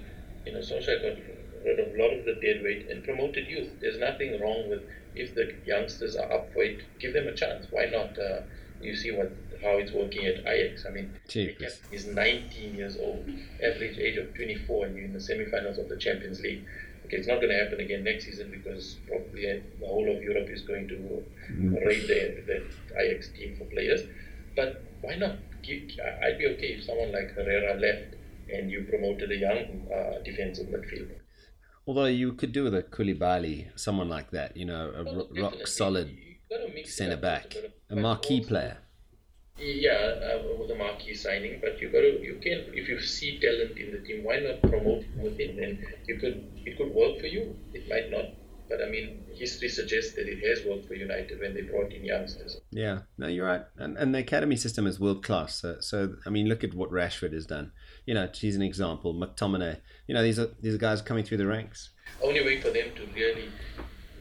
you 0.45 0.53
know, 0.53 0.59
Solskjaer 0.59 1.01
got 1.01 1.17
rid 1.65 1.79
of 1.79 1.93
a 1.93 2.01
lot 2.01 2.13
of 2.13 2.25
the 2.25 2.35
dead 2.41 2.63
weight 2.63 2.87
and 2.89 3.03
promoted 3.03 3.47
youth. 3.47 3.69
There's 3.79 3.99
nothing 3.99 4.39
wrong 4.41 4.69
with 4.69 4.81
if 5.15 5.35
the 5.35 5.55
youngsters 5.65 6.15
are 6.15 6.31
up 6.31 6.53
for 6.53 6.63
it, 6.63 6.81
give 6.99 7.13
them 7.13 7.27
a 7.27 7.35
chance. 7.35 7.67
Why 7.69 7.85
not? 7.85 8.17
Uh, 8.17 8.41
you 8.81 8.95
see 8.95 9.11
what 9.11 9.31
how 9.61 9.77
it's 9.77 9.91
working 9.91 10.25
at 10.25 10.45
Ajax. 10.47 10.85
I 10.87 10.91
mean, 10.91 11.13
Jeepers. 11.27 11.81
he's 11.91 12.07
19 12.07 12.73
years 12.75 12.97
old, 12.99 13.29
average 13.63 13.97
age 13.99 14.17
of 14.17 14.33
24, 14.33 14.87
and 14.87 14.95
you're 14.95 15.05
in 15.05 15.13
the 15.13 15.19
semi-finals 15.19 15.77
of 15.77 15.87
the 15.87 15.97
Champions 15.97 16.41
League. 16.41 16.65
Okay, 17.05 17.17
it's 17.17 17.27
not 17.27 17.35
going 17.41 17.49
to 17.49 17.57
happen 17.63 17.79
again 17.79 18.03
next 18.03 18.25
season 18.25 18.49
because 18.49 18.97
probably 19.07 19.43
the 19.79 19.85
whole 19.85 20.09
of 20.09 20.23
Europe 20.23 20.49
is 20.49 20.61
going 20.61 20.87
to 20.87 21.23
raid 21.85 22.07
the, 22.07 22.43
the 22.47 22.99
Ajax 22.99 23.29
team 23.29 23.55
for 23.57 23.65
players. 23.65 24.01
But 24.55 24.84
why 25.01 25.15
not? 25.15 25.38
I'd 26.24 26.38
be 26.38 26.48
okay 26.48 26.74
if 26.77 26.84
someone 26.84 27.12
like 27.12 27.31
Herrera 27.36 27.79
left 27.79 28.15
and 28.51 28.72
you 28.72 28.84
promoted 28.89 29.31
a 29.31 29.38
young 29.38 29.88
uh, 29.93 30.22
defensive 30.24 30.67
midfielder. 30.67 31.20
Although 31.88 32.05
you 32.05 32.34
could 32.34 32.51
do 32.51 32.63
with 32.63 32.75
a 32.75 32.84
Koulibaly, 32.84 33.67
someone 33.79 34.10
like 34.10 34.31
that, 34.31 34.55
you 34.58 34.65
know, 34.65 34.91
a 34.96 35.03
Oh, 35.10 35.15
ro- 35.15 35.29
rock 35.43 35.67
solid 35.67 36.15
centre 36.86 37.17
back, 37.17 37.55
a 37.89 37.96
marquee 37.96 38.41
player. 38.41 38.77
Yeah, 39.58 39.91
uh, 39.91 40.58
with 40.60 40.72
a 40.72 40.75
marquee 40.75 41.13
signing, 41.13 41.60
but 41.62 41.79
you 41.79 41.89
got 41.89 42.01
to 42.01 42.22
you 42.24 42.39
can 42.41 42.74
if 42.74 42.88
you 42.89 43.00
see 43.00 43.39
talent 43.39 43.77
in 43.77 43.91
the 43.91 44.00
team, 44.00 44.24
why 44.24 44.38
not 44.39 44.62
promote 44.62 45.05
within? 45.17 45.63
And 45.63 45.86
you 46.08 46.17
could 46.17 46.50
it 46.65 46.77
could 46.77 46.91
work 46.93 47.20
for 47.20 47.27
you. 47.27 47.55
It 47.74 47.88
might 47.88 48.10
not, 48.10 48.25
but 48.71 48.81
I 48.81 48.89
mean, 48.89 49.25
history 49.33 49.67
suggests 49.67 50.15
that 50.15 50.27
it 50.27 50.39
has 50.47 50.65
worked 50.65 50.87
for 50.87 50.95
United 50.95 51.41
when 51.41 51.53
they 51.53 51.61
brought 51.61 51.91
in 51.91 52.05
youngsters. 52.05 52.61
Yeah, 52.71 52.99
no, 53.17 53.27
you're 53.27 53.45
right. 53.45 53.63
And, 53.77 53.97
and 53.97 54.15
the 54.15 54.19
academy 54.19 54.55
system 54.55 54.87
is 54.87 54.97
world 54.97 55.25
class. 55.25 55.59
So, 55.59 55.75
so, 55.81 56.15
I 56.25 56.29
mean, 56.29 56.47
look 56.47 56.63
at 56.63 56.73
what 56.73 56.89
Rashford 56.89 57.33
has 57.33 57.45
done. 57.45 57.73
You 58.05 58.13
know, 58.13 58.29
she's 58.31 58.55
an 58.55 58.61
example. 58.61 59.13
McTominay. 59.13 59.81
You 60.07 60.15
know, 60.15 60.23
these 60.23 60.39
are 60.39 60.47
these 60.61 60.73
are 60.73 60.77
guys 60.77 61.01
coming 61.01 61.25
through 61.25 61.39
the 61.39 61.47
ranks. 61.47 61.89
Only 62.23 62.41
way 62.41 62.61
for 62.61 62.69
them 62.69 62.87
to 62.95 63.05
really, 63.13 63.49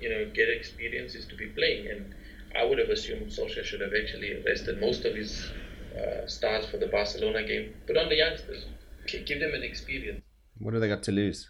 you 0.01 0.11
know, 0.11 0.29
get 0.35 0.49
experience 0.49 1.15
is 1.15 1.27
to 1.27 1.37
be 1.37 1.47
playing. 1.47 1.87
And 1.87 2.15
I 2.59 2.65
would 2.65 2.79
have 2.79 2.89
assumed 2.89 3.31
Solskjaer 3.31 3.65
should 3.65 3.81
have 3.81 3.93
actually 4.03 4.43
rested 4.45 4.81
most 4.81 5.05
of 5.05 5.15
his 5.15 5.49
uh, 5.97 6.27
stars 6.27 6.67
for 6.67 6.79
the 6.79 6.89
Barcelona 6.89 7.47
game, 7.47 7.75
but 7.87 7.97
on 7.97 8.09
the 8.09 8.17
youngsters, 8.17 8.65
give 9.07 9.39
them 9.39 9.55
an 9.55 9.63
experience. 9.63 10.23
What 10.59 10.75
have 10.75 10.81
they 10.81 10.89
got 10.89 11.05
to 11.05 11.13
lose? 11.13 11.49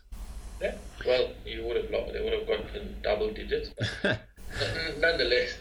Yeah. 0.60 0.74
Well, 1.06 1.30
you 1.46 1.64
would 1.64 1.76
have 1.76 1.90
lost. 1.90 2.12
They 2.12 2.22
would 2.22 2.32
have 2.32 2.46
gotten 2.46 2.96
double 3.02 3.32
digits, 3.32 3.70
uh, 4.04 4.16
nonetheless, 4.98 5.54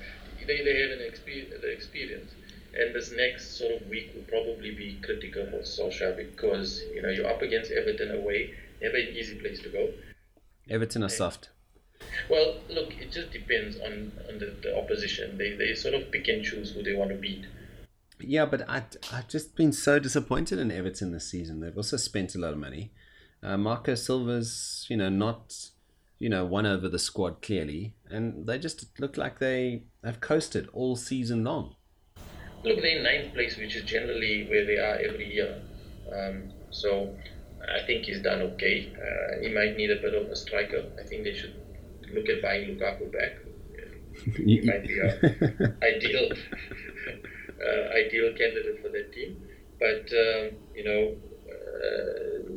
they, 0.45 0.63
they 0.63 0.81
have 0.81 0.99
an 0.99 1.05
experience, 1.05 1.53
the 1.61 1.71
experience. 1.71 2.31
And 2.77 2.93
this 2.93 3.11
next 3.15 3.57
sort 3.57 3.81
of 3.81 3.87
week 3.87 4.11
will 4.13 4.23
probably 4.23 4.75
be 4.75 4.99
critical 5.03 5.45
for 5.49 5.59
Solskjaer 5.59 6.17
because 6.17 6.83
you 6.93 7.01
know 7.01 7.09
you're 7.09 7.27
up 7.27 7.41
against 7.41 7.71
Everton 7.71 8.11
away, 8.11 8.53
never 8.81 8.97
an 8.97 9.07
easy 9.15 9.39
place 9.39 9.59
to 9.61 9.69
go. 9.69 9.89
Everton 10.69 11.03
are 11.03 11.09
soft. 11.09 11.49
Well, 12.29 12.57
look, 12.69 12.93
it 13.01 13.11
just 13.11 13.31
depends 13.31 13.77
on, 13.79 14.11
on 14.29 14.39
the, 14.39 14.55
the 14.61 14.77
opposition. 14.77 15.37
They, 15.37 15.55
they 15.55 15.73
sort 15.73 15.95
of 15.95 16.11
pick 16.11 16.27
and 16.27 16.43
choose 16.43 16.71
who 16.71 16.83
they 16.83 16.93
want 16.93 17.09
to 17.09 17.15
beat. 17.15 17.45
Yeah, 18.19 18.45
but 18.45 18.69
I, 18.69 18.83
I've 19.11 19.27
just 19.27 19.55
been 19.55 19.71
so 19.71 19.99
disappointed 19.99 20.59
in 20.59 20.71
Everton 20.71 21.11
this 21.11 21.29
season. 21.29 21.59
They've 21.59 21.75
also 21.75 21.97
spent 21.97 22.35
a 22.35 22.37
lot 22.37 22.53
of 22.53 22.59
money. 22.59 22.91
Uh, 23.41 23.57
Marco 23.57 23.95
Silva's, 23.95 24.85
you 24.89 24.97
know, 24.97 25.09
not, 25.09 25.53
you 26.17 26.29
know, 26.29 26.45
won 26.45 26.65
over 26.65 26.89
the 26.89 26.99
squad 26.99 27.41
clearly. 27.41 27.93
And 28.09 28.45
they 28.45 28.59
just 28.59 28.99
look 28.99 29.17
like 29.17 29.39
they 29.39 29.83
have 30.03 30.19
coasted 30.19 30.67
all 30.73 30.95
season 30.95 31.43
long. 31.43 31.75
Look, 32.63 32.81
they're 32.81 32.97
in 32.97 33.03
ninth 33.03 33.33
place, 33.33 33.57
which 33.57 33.75
is 33.75 33.83
generally 33.83 34.45
where 34.49 34.65
they 34.65 34.77
are 34.77 34.95
every 34.95 35.33
year. 35.33 35.61
Um, 36.13 36.51
so 36.71 37.15
I 37.73 37.85
think 37.85 38.05
he's 38.05 38.21
done 38.21 38.41
okay. 38.41 38.91
Uh, 38.95 39.41
he 39.41 39.53
might 39.53 39.77
need 39.77 39.91
a 39.91 40.01
bit 40.01 40.13
of 40.13 40.29
a 40.29 40.35
striker. 40.35 40.83
I 40.99 41.07
think 41.07 41.23
they 41.23 41.33
should 41.33 41.55
look 42.13 42.27
at 42.27 42.41
buying 42.41 42.67
Lukaku 42.69 43.11
back. 43.11 43.37
He 44.35 44.59
might 44.61 44.85
be 44.85 44.99
a 44.99 45.07
ideal, 45.81 46.29
uh, 47.63 47.93
ideal 47.95 48.33
candidate 48.35 48.81
for 48.81 48.89
that 48.89 49.13
team. 49.13 49.41
But 49.79 50.11
um, 50.11 50.57
you 50.75 50.83
know, 50.83 51.15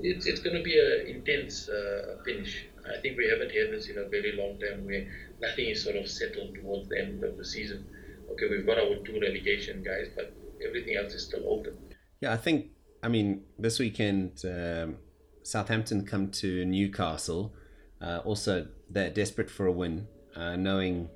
it's 0.03 0.27
it's 0.27 0.41
going 0.41 0.57
to 0.57 0.63
be 0.63 0.79
an 0.79 1.07
intense 1.07 1.69
uh, 1.69 2.17
finish. 2.25 2.67
I 2.85 3.01
think 3.01 3.17
we 3.17 3.29
haven't 3.29 3.53
had 3.53 3.71
this 3.73 3.89
in 3.89 3.99
a 3.99 4.09
very 4.09 4.33
long 4.33 4.59
time, 4.59 4.85
where 4.85 5.07
nothing 5.41 5.69
is 5.69 5.83
sort 5.83 5.97
of 5.97 6.09
settled 6.09 6.55
towards 6.55 6.89
the 6.89 6.99
end 7.01 7.23
of 7.23 7.37
the 7.37 7.45
season. 7.45 7.87
Okay, 8.33 8.47
we've 8.51 8.67
got 8.67 8.79
our 8.79 8.97
two 9.05 9.21
relegation 9.21 9.83
guys, 9.83 10.09
but 10.17 10.35
everything 10.67 10.97
else 10.97 11.13
is 11.15 11.25
still 11.25 11.45
open. 11.47 11.77
Yeah, 12.21 12.33
I 12.33 12.37
think, 12.37 12.71
I 13.03 13.09
mean, 13.09 13.43
this 13.59 13.79
weekend, 13.79 14.43
um, 14.45 14.97
Southampton 15.43 16.07
come 16.07 16.31
to 16.33 16.65
Newcastle. 16.65 17.55
Uh, 18.01 18.21
also, 18.25 18.67
they're 18.91 19.11
desperate 19.11 19.51
for 19.51 19.67
a 19.67 19.73
win, 19.73 20.09
uh, 20.35 20.57
knowing 20.57 21.09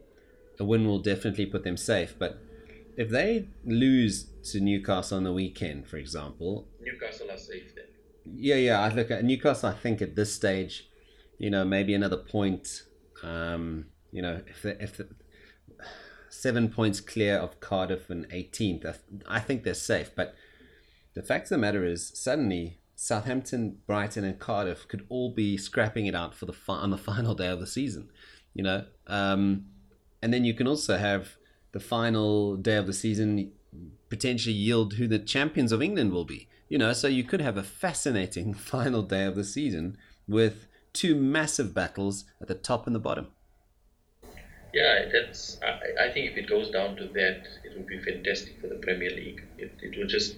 a 0.61 0.65
win 0.65 0.87
will 0.87 1.01
definitely 1.01 1.47
put 1.47 1.65
them 1.65 1.77
safe. 1.77 2.15
But 2.19 2.39
if 2.97 3.09
they 3.11 3.49
lose 3.65 4.27
to 4.51 4.61
Newcastle 4.61 5.17
on 5.17 5.25
the 5.25 5.33
weekend, 5.33 5.89
for 5.89 5.97
example, 5.97 6.69
Newcastle 6.81 7.31
are 7.31 7.39
safe 7.39 7.75
then. 7.75 7.86
Yeah, 8.35 8.57
yeah, 8.57 8.81
I 8.81 8.89
look 8.93 9.11
at 9.11 9.25
Newcastle. 9.25 9.69
I 9.69 9.75
think 9.75 10.03
at 10.03 10.17
this 10.17 10.35
stage, 10.35 10.89
you 11.39 11.51
know, 11.51 11.65
maybe 11.65 11.95
another 11.95 12.17
point. 12.17 12.83
Um, 13.23 13.87
you 14.13 14.23
know, 14.23 14.43
if 14.47 14.63
the, 14.63 14.83
if 14.83 14.97
the, 14.97 15.09
seven 16.31 16.69
points 16.69 17.01
clear 17.01 17.37
of 17.37 17.61
Cardiff 17.61 18.11
and 18.11 18.29
18th, 18.29 18.99
I, 19.27 19.41
think 19.41 19.65
they're 19.65 19.75
safe. 19.75 20.11
But 20.15 20.35
the 21.15 21.23
fact 21.23 21.47
of 21.47 21.51
the 21.51 21.59
matter 21.59 21.85
is, 21.85 22.13
suddenly 22.15 22.79
Southampton, 22.95 23.79
Brighton, 23.87 24.25
and 24.25 24.39
Cardiff 24.39 24.87
could 24.89 25.07
all 25.09 25.33
be 25.35 25.57
scrapping 25.57 26.07
it 26.07 26.15
out 26.15 26.35
for 26.35 26.47
the 26.47 26.53
fi- 26.53 26.75
on 26.75 26.91
the 26.91 26.99
final 27.11 27.35
day 27.35 27.49
of 27.49 27.61
the 27.61 27.67
season. 27.67 28.11
You 28.55 28.63
know, 28.63 28.85
um, 29.07 29.67
and 30.23 30.33
then 30.33 30.45
you 30.45 30.55
can 30.55 30.67
also 30.67 30.97
have 30.97 31.37
the 31.73 31.81
final 31.81 32.57
day 32.57 32.77
of 32.77 32.87
the 32.87 32.93
season 32.95 33.53
potentially 34.09 34.55
yield 34.55 34.95
who 34.95 35.07
the 35.07 35.19
champions 35.19 35.73
of 35.73 35.83
England 35.83 36.13
will 36.13 36.25
be. 36.25 36.49
You 36.69 36.79
know, 36.79 36.93
so 36.93 37.07
you 37.09 37.25
could 37.25 37.41
have 37.41 37.57
a 37.57 37.63
fascinating 37.63 38.55
final 38.73 39.03
day 39.03 39.25
of 39.25 39.35
the 39.37 39.45
season 39.45 39.97
with 40.27 40.67
two 40.93 41.15
massive 41.15 41.75
battles 41.75 42.25
at 42.41 42.49
the 42.49 42.55
top 42.55 42.87
and 42.87 42.95
the 42.95 43.01
bottom. 43.01 43.29
yeah, 44.75 45.09
that's. 45.13 45.59
I, 45.63 46.09
I 46.09 46.13
think 46.13 46.33
if 46.33 46.37
it 46.37 46.49
goes 46.49 46.71
down 46.71 46.97
to 46.97 47.07
that, 47.09 47.47
it 47.65 47.77
would 47.77 47.87
be 47.87 48.01
fantastic 48.01 48.61
for 48.61 48.69
the 48.69 48.77
Premier 48.77 49.11
League. 49.11 49.43
It, 49.59 49.73
it 49.81 49.99
will 49.99 50.09
just 50.09 50.37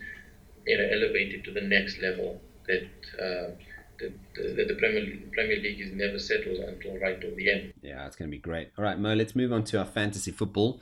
you 0.66 0.76
know 0.76 0.84
elevate 0.84 1.34
it 1.34 1.44
to 1.44 1.52
the 1.52 1.62
next 1.62 2.00
level 2.00 2.40
that. 2.66 2.88
Uh, 3.20 3.50
the, 3.98 4.12
the, 4.36 4.64
the 4.64 4.74
Premier, 4.74 5.00
League, 5.00 5.32
Premier 5.32 5.56
League 5.56 5.80
is 5.80 5.92
never 5.92 6.20
settled 6.20 6.58
until 6.58 6.96
right 6.98 7.20
till 7.20 7.34
the 7.34 7.50
end. 7.50 7.72
Yeah, 7.82 8.06
it's 8.06 8.14
going 8.14 8.30
to 8.30 8.36
be 8.36 8.40
great. 8.40 8.70
All 8.78 8.84
right, 8.84 8.96
Mo, 8.96 9.12
let's 9.14 9.34
move 9.34 9.52
on 9.52 9.64
to 9.64 9.78
our 9.80 9.84
fantasy 9.84 10.30
football. 10.30 10.80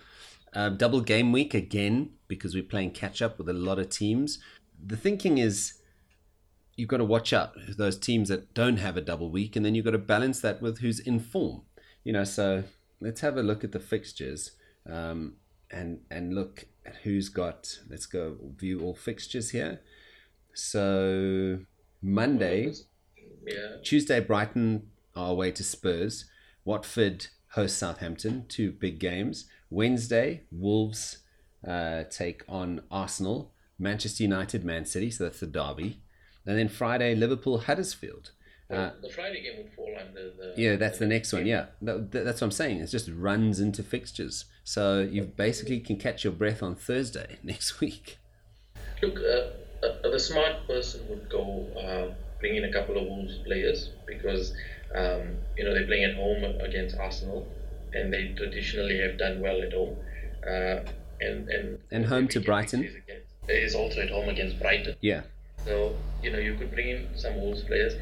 Uh, 0.53 0.71
double 0.71 1.01
game 1.01 1.33
week 1.33 1.55
again 1.55 2.11
because 2.29 2.55
we're 2.55 2.63
playing 2.63 2.91
catch 2.91 3.21
up 3.21 3.39
with 3.39 3.49
a 3.49 3.53
lot 3.53 3.79
of 3.79 3.89
teams. 3.89 4.39
The 4.85 4.97
thinking 4.97 5.39
is 5.39 5.75
you've 6.77 6.89
got 6.89 6.99
to 6.99 7.05
watch 7.05 7.33
out 7.33 7.55
those 7.77 7.99
teams 7.99 8.29
that 8.29 8.55
don't 8.55 8.77
have 8.79 8.97
a 8.97 9.01
double 9.01 9.31
week, 9.31 9.57
and 9.57 9.65
then 9.65 9.75
you've 9.75 9.85
got 9.85 9.93
to 9.93 9.99
balance 9.99 10.41
that 10.41 10.61
with 10.63 10.79
who's 10.79 11.01
in 11.01 11.21
form. 11.21 11.63
You 12.05 12.13
know, 12.13 12.25
so 12.25 12.65
let's 13.01 13.21
have 13.21 13.37
a 13.37 13.43
look 13.43 13.65
at 13.65 13.73
the 13.73 13.81
fixtures 13.81 14.53
um, 14.89 15.35
and 15.71 16.01
and 16.11 16.35
look 16.35 16.67
at 16.85 16.97
who's 17.03 17.29
got. 17.29 17.79
Let's 17.89 18.07
go 18.07 18.37
view 18.57 18.81
all 18.81 18.95
fixtures 18.95 19.51
here. 19.51 19.81
So 20.55 21.61
Monday, 22.03 22.73
Yeah. 23.47 23.77
Tuesday, 23.83 24.21
Brighton 24.21 24.91
are 25.15 25.31
away 25.31 25.53
to 25.53 25.65
Spurs. 25.65 26.27
Watford 26.65 27.29
host 27.51 27.79
Southampton, 27.79 28.47
two 28.49 28.73
big 28.73 28.99
games. 28.99 29.47
Wednesday, 29.71 30.43
Wolves 30.51 31.19
uh, 31.67 32.05
take 32.05 32.43
on 32.49 32.83
Arsenal. 32.91 33.53
Manchester 33.79 34.23
United, 34.23 34.65
Man 34.65 34.85
City, 34.85 35.11
so 35.11 35.25
that's 35.25 35.41
the 35.41 35.47
derby. 35.47 36.01
And 36.47 36.59
then 36.59 36.69
Friday, 36.69 37.15
Liverpool, 37.15 37.59
Huddersfield. 37.59 38.31
Uh, 38.71 38.91
the 39.01 39.09
Friday 39.11 39.43
game 39.43 39.59
would 39.59 39.73
fall 39.75 39.93
under 40.01 40.31
the. 40.31 40.55
yeah, 40.57 40.75
that's 40.77 40.99
the 40.99 41.07
next 41.07 41.33
one. 41.33 41.47
Yeah, 41.47 41.67
that, 41.83 42.11
that- 42.13 42.25
that's 42.25 42.41
what 42.41 42.47
I'm 42.49 42.51
saying. 42.53 42.81
It 42.81 42.87
just 42.89 43.09
runs 43.17 43.61
into 43.61 43.83
fixtures. 43.83 44.45
So 44.65 45.01
you 45.01 45.23
basically 45.23 45.79
can 45.81 45.97
catch 45.99 46.25
your 46.25 46.33
breath 46.33 46.63
on 46.63 46.75
Thursday 46.75 47.37
next 47.45 47.81
week. 47.81 48.19
Look, 49.03 49.19
uh, 49.19 49.87
uh, 49.87 50.11
the 50.11 50.19
smart 50.19 50.67
person 50.67 51.07
would 51.09 51.29
go 51.29 51.67
uh, 51.79 52.15
bring 52.41 52.57
in 52.57 52.65
a 52.65 52.73
couple 52.73 52.97
of 52.97 53.05
Wolves 53.05 53.39
players 53.45 53.91
because 54.07 54.53
um, 54.95 55.37
you 55.57 55.63
know 55.65 55.73
they're 55.75 55.87
playing 55.87 56.05
at 56.05 56.17
home 56.17 56.43
against 56.61 56.97
Arsenal, 56.99 57.47
and 57.93 58.13
they 58.13 58.33
traditionally 58.37 58.99
have 59.01 59.17
done 59.19 59.41
well 59.41 59.63
at 59.63 59.73
home. 59.73 59.97
Uh, 60.45 60.81
and 61.21 61.49
and 61.49 61.79
And 61.93 62.07
home 62.07 62.27
to 62.29 62.41
Brighton. 62.41 62.83
Is, 62.85 62.95
against, 62.97 63.26
is 63.49 63.75
also 63.75 64.01
at 64.01 64.11
home 64.11 64.29
against 64.29 64.59
Brighton. 64.59 64.97
Yeah, 65.01 65.23
So 65.65 65.97
you 66.23 66.31
know 66.33 66.39
you 66.39 66.55
could 66.55 66.73
bring 66.73 66.89
in 66.89 67.09
some 67.17 67.37
Wolves 67.41 67.63
players, 67.63 67.95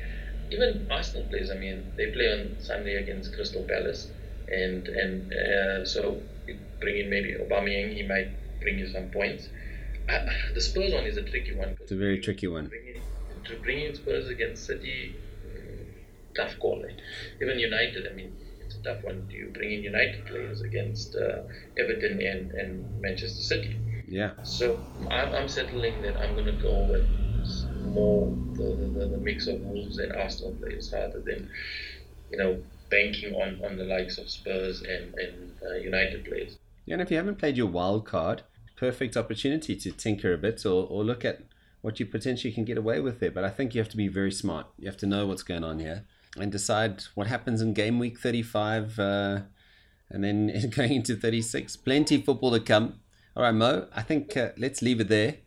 even 0.50 0.86
Arsenal 0.90 1.26
players. 1.28 1.50
I 1.50 1.54
mean, 1.54 1.92
they 1.96 2.10
play 2.12 2.28
on 2.32 2.56
Sunday 2.60 2.96
against 2.96 3.34
Crystal 3.34 3.62
Palace, 3.64 4.08
and 4.48 4.88
and 4.88 5.32
uh, 5.32 5.84
so 5.84 6.20
you 6.46 6.58
bring 6.80 6.98
in 6.98 7.10
maybe 7.10 7.34
Aubameyang. 7.34 7.94
He 7.94 8.02
might 8.06 8.28
bring 8.60 8.78
you 8.78 8.88
some 8.88 9.10
points. 9.10 9.48
Uh, 10.08 10.26
the 10.54 10.60
Spurs 10.60 10.92
one 10.92 11.04
is 11.04 11.16
a 11.16 11.22
tricky 11.22 11.54
one. 11.54 11.76
it's 11.80 11.92
a 11.92 11.96
very 11.96 12.20
tricky 12.20 12.46
one. 12.46 12.66
Bring 12.68 12.86
in, 12.96 13.00
to 13.44 13.56
bring 13.62 13.80
in 13.80 13.94
Spurs 13.94 14.28
against 14.28 14.66
City, 14.66 15.16
mm, 15.46 15.86
tough 16.36 16.58
call. 16.58 16.84
Eh? 16.88 16.92
Even 17.42 17.58
United, 17.58 18.06
I 18.10 18.14
mean, 18.14 18.36
it's 18.66 18.76
a 18.76 18.82
tough 18.82 19.02
one. 19.02 19.26
Do 19.30 19.34
you 19.34 19.50
bring 19.54 19.72
in 19.72 19.82
United 19.82 20.26
players 20.26 20.60
against 20.60 21.16
uh, 21.16 21.42
Everton 21.78 22.20
and, 22.20 22.50
and 22.52 23.00
Manchester 23.00 23.40
City? 23.42 23.76
Yeah, 24.08 24.32
So 24.42 24.78
I'm, 25.10 25.34
I'm 25.34 25.48
settling 25.48 26.02
that 26.02 26.16
I'm 26.16 26.34
going 26.34 26.46
to 26.46 26.52
go 26.52 26.86
with 26.90 27.06
more 27.92 28.26
the, 28.52 28.74
the, 28.98 29.06
the 29.08 29.18
mix 29.18 29.46
of 29.46 29.60
Wolves 29.60 29.98
and 29.98 30.12
Arsenal 30.12 30.52
players 30.52 30.92
rather 30.92 31.20
than, 31.20 31.48
you 32.30 32.38
know, 32.38 32.62
banking 32.90 33.34
on, 33.34 33.60
on 33.64 33.76
the 33.76 33.84
likes 33.84 34.18
of 34.18 34.28
Spurs 34.28 34.82
and, 34.82 35.14
and 35.14 35.52
uh, 35.66 35.74
United 35.76 36.24
players. 36.24 36.58
Yeah, 36.86 36.94
and 36.94 37.02
if 37.02 37.10
you 37.10 37.16
haven't 37.16 37.38
played 37.38 37.56
your 37.56 37.66
wild 37.66 38.06
card, 38.06 38.42
perfect 38.76 39.16
opportunity 39.16 39.76
to 39.76 39.90
tinker 39.92 40.32
a 40.32 40.38
bit 40.38 40.64
or, 40.66 40.86
or 40.86 41.04
look 41.04 41.24
at 41.24 41.40
what 41.80 42.00
you 42.00 42.06
potentially 42.06 42.52
can 42.52 42.64
get 42.64 42.78
away 42.78 43.00
with 43.00 43.20
there. 43.20 43.30
But 43.30 43.44
I 43.44 43.50
think 43.50 43.74
you 43.74 43.80
have 43.80 43.90
to 43.90 43.96
be 43.96 44.08
very 44.08 44.32
smart. 44.32 44.66
You 44.78 44.86
have 44.86 44.96
to 44.98 45.06
know 45.06 45.26
what's 45.26 45.42
going 45.42 45.64
on 45.64 45.78
here 45.78 46.04
and 46.36 46.50
decide 46.50 47.02
what 47.14 47.26
happens 47.26 47.60
in 47.60 47.74
game 47.74 47.98
week 47.98 48.18
35 48.18 48.98
uh, 48.98 49.40
and 50.10 50.24
then 50.24 50.70
going 50.74 50.92
into 50.92 51.16
36. 51.16 51.76
Plenty 51.76 52.16
of 52.16 52.24
football 52.24 52.52
to 52.52 52.60
come. 52.60 53.00
All 53.36 53.42
right, 53.42 53.54
Mo, 53.54 53.88
I 53.92 54.02
think 54.02 54.36
uh, 54.36 54.50
let's 54.56 54.80
leave 54.80 55.00
it 55.00 55.08
there. 55.08 55.38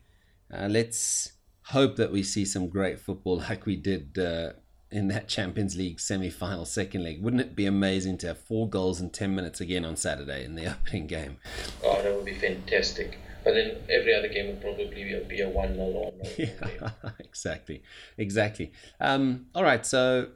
Uh, 0.52 0.68
let's 0.68 1.32
hope 1.62 1.96
that 1.96 2.12
we 2.12 2.22
see 2.22 2.44
some 2.44 2.68
great 2.68 3.00
football 3.00 3.38
like 3.48 3.64
we 3.64 3.76
did 3.76 4.18
uh, 4.18 4.50
in 4.90 5.08
that 5.08 5.26
Champions 5.26 5.74
League 5.74 5.98
semi 5.98 6.28
final 6.28 6.66
second 6.66 7.02
leg. 7.02 7.22
Wouldn't 7.22 7.40
it 7.40 7.56
be 7.56 7.64
amazing 7.64 8.18
to 8.18 8.28
have 8.28 8.38
four 8.40 8.68
goals 8.68 9.00
in 9.00 9.08
10 9.08 9.34
minutes 9.34 9.62
again 9.62 9.86
on 9.86 9.96
Saturday 9.96 10.44
in 10.44 10.54
the 10.54 10.66
opening 10.70 11.06
game? 11.06 11.38
Oh, 11.82 12.02
that 12.02 12.14
would 12.14 12.26
be 12.26 12.34
fantastic. 12.34 13.18
But 13.42 13.54
then 13.54 13.76
every 13.88 14.14
other 14.14 14.28
game 14.28 14.48
would 14.48 14.60
probably 14.60 14.86
be 14.88 15.14
a, 15.14 15.20
be 15.24 15.40
a 15.40 15.48
1 15.48 15.74
0 15.74 15.86
or 15.86 16.12
1 16.12 16.24
0 16.24 16.48
Yeah, 16.62 16.90
exactly, 17.20 17.82
exactly. 18.18 18.70
Um, 19.00 19.46
all 19.54 19.62
right, 19.62 19.86
so 19.86 20.28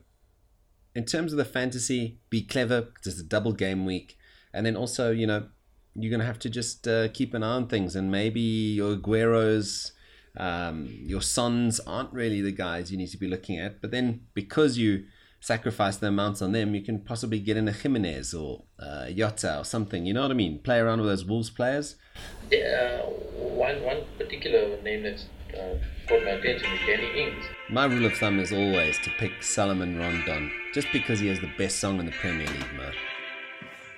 in 0.94 1.04
terms 1.04 1.32
of 1.32 1.36
the 1.36 1.44
fantasy, 1.44 2.20
be 2.30 2.40
clever. 2.40 2.88
It's 3.04 3.20
a 3.20 3.22
double 3.22 3.52
game 3.52 3.84
week, 3.84 4.16
and 4.54 4.64
then 4.64 4.74
also, 4.74 5.10
you 5.10 5.26
know, 5.26 5.48
you're 5.94 6.10
gonna 6.10 6.24
have 6.24 6.38
to 6.40 6.50
just 6.50 6.88
uh, 6.88 7.08
keep 7.08 7.34
an 7.34 7.42
eye 7.42 7.54
on 7.54 7.66
things, 7.68 7.96
and 7.96 8.10
maybe 8.10 8.40
your 8.40 8.96
Agueros, 8.96 9.92
um, 10.36 10.88
your 10.90 11.20
Sons 11.22 11.80
aren't 11.80 12.12
really 12.12 12.40
the 12.40 12.52
guys 12.52 12.90
you 12.90 12.98
need 12.98 13.10
to 13.10 13.18
be 13.18 13.28
looking 13.28 13.58
at. 13.58 13.80
But 13.80 13.90
then 13.90 14.22
because 14.34 14.78
you 14.78 15.04
sacrifice 15.40 15.96
the 15.96 16.06
amounts 16.06 16.40
on 16.40 16.52
them, 16.52 16.74
you 16.74 16.82
can 16.82 17.00
possibly 17.00 17.40
get 17.40 17.56
in 17.56 17.68
a 17.68 17.72
Jimenez 17.72 18.32
or 18.32 18.62
uh, 18.78 19.10
Jota 19.10 19.58
or 19.58 19.64
something. 19.64 20.06
You 20.06 20.14
know 20.14 20.22
what 20.22 20.30
I 20.30 20.34
mean? 20.34 20.60
Play 20.60 20.78
around 20.78 21.00
with 21.00 21.08
those 21.08 21.24
Wolves 21.24 21.50
players. 21.50 21.96
Yeah, 22.50 23.02
uh, 23.02 23.06
one, 23.08 23.82
one 23.82 24.04
particular 24.16 24.80
name 24.82 25.02
that's 25.02 25.26
uh, 25.52 25.76
caught 26.08 26.24
my 26.24 26.30
attention 26.30 26.72
is 26.72 26.80
Danny 26.86 27.22
Ings. 27.22 27.44
My 27.68 27.84
rule 27.86 28.06
of 28.06 28.14
thumb 28.14 28.38
is 28.38 28.52
always 28.52 28.98
to 29.00 29.10
pick 29.18 29.42
Salomon 29.42 29.98
Rondon, 29.98 30.50
just 30.72 30.88
because 30.92 31.20
he 31.20 31.26
has 31.28 31.40
the 31.40 31.50
best 31.58 31.80
song 31.80 31.98
in 31.98 32.06
the 32.06 32.12
Premier 32.12 32.46
League, 32.46 32.74
Mo. 32.76 32.90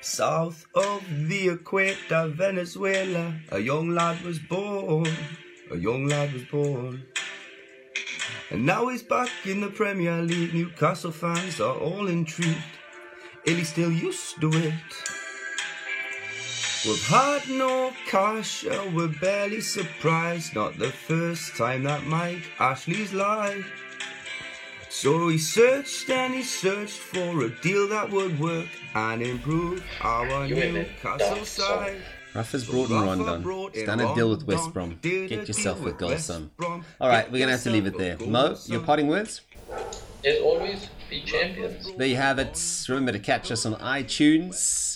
South 0.05 0.67
of 0.75 1.03
the 1.29 1.49
equator, 1.49 2.29
Venezuela, 2.29 3.35
a 3.51 3.59
young 3.59 3.89
lad 3.89 4.21
was 4.21 4.39
born. 4.39 5.09
A 5.73 5.79
young 5.79 6.07
lad 6.07 6.31
was 6.35 6.45
born. 6.45 7.05
And 8.51 8.67
now 8.67 8.89
he's 8.89 9.03
back 9.03 9.31
in 9.47 9.63
the 9.63 9.71
Premier 9.71 10.21
League. 10.21 10.53
Newcastle 10.53 11.11
fans 11.11 11.59
are 11.59 11.75
all 11.79 12.09
intrigued. 12.09 12.59
Illy 13.47 13.65
still 13.65 13.91
used 13.91 14.39
to 14.43 14.51
it. 14.51 14.75
We've 16.85 17.07
had 17.07 17.49
no 17.49 17.91
cash, 18.07 18.67
we're 18.93 19.09
barely 19.09 19.63
surprised. 19.63 20.55
Not 20.55 20.79
the 20.79 20.91
first 20.91 21.57
time 21.57 21.85
that 21.85 22.05
Mike 22.07 22.45
Ashley's 22.61 23.15
lied. 23.15 23.65
So 24.95 25.27
he 25.27 25.39
searched 25.39 26.09
and 26.09 26.33
he 26.33 26.45
searched 26.45 26.99
for 26.99 27.43
a 27.43 27.51
deal 27.63 27.89
that 27.89 28.09
would 28.13 28.39
work 28.39 28.69
and 28.95 29.21
improve 29.23 29.83
our 30.01 30.47
You 30.47 30.55
and 30.57 30.77
that 30.77 30.87
Newcastle 31.03 31.45
side. 31.45 32.01
Rafa's 32.33 32.65
brought 32.65 32.91
in 32.91 33.01
Rondon. 33.01 33.71
He's 33.75 33.87
done 33.87 33.99
a 33.99 34.15
deal 34.15 34.31
with 34.31 34.47
West 34.47 34.73
Brom. 34.73 34.97
Get 35.03 35.49
yourself 35.49 35.85
a 35.85 35.91
goal, 35.91 36.17
son. 36.19 36.53
All 36.61 37.09
right, 37.09 37.27
we're 37.31 37.39
going 37.39 37.49
to 37.49 37.55
have 37.55 37.65
to 37.65 37.71
leave 37.71 37.87
it 37.87 37.99
there. 37.99 38.17
Mo, 38.19 38.57
your 38.67 38.83
parting 38.83 39.09
words? 39.09 39.41
As 40.25 40.39
always, 40.41 40.89
be 41.11 41.23
champions. 41.23 41.93
There 41.97 42.07
you 42.07 42.17
have 42.17 42.39
it. 42.39 42.87
Remember 42.89 43.11
to 43.11 43.19
catch 43.19 43.51
us 43.51 43.67
on 43.67 43.75
iTunes. 43.75 44.94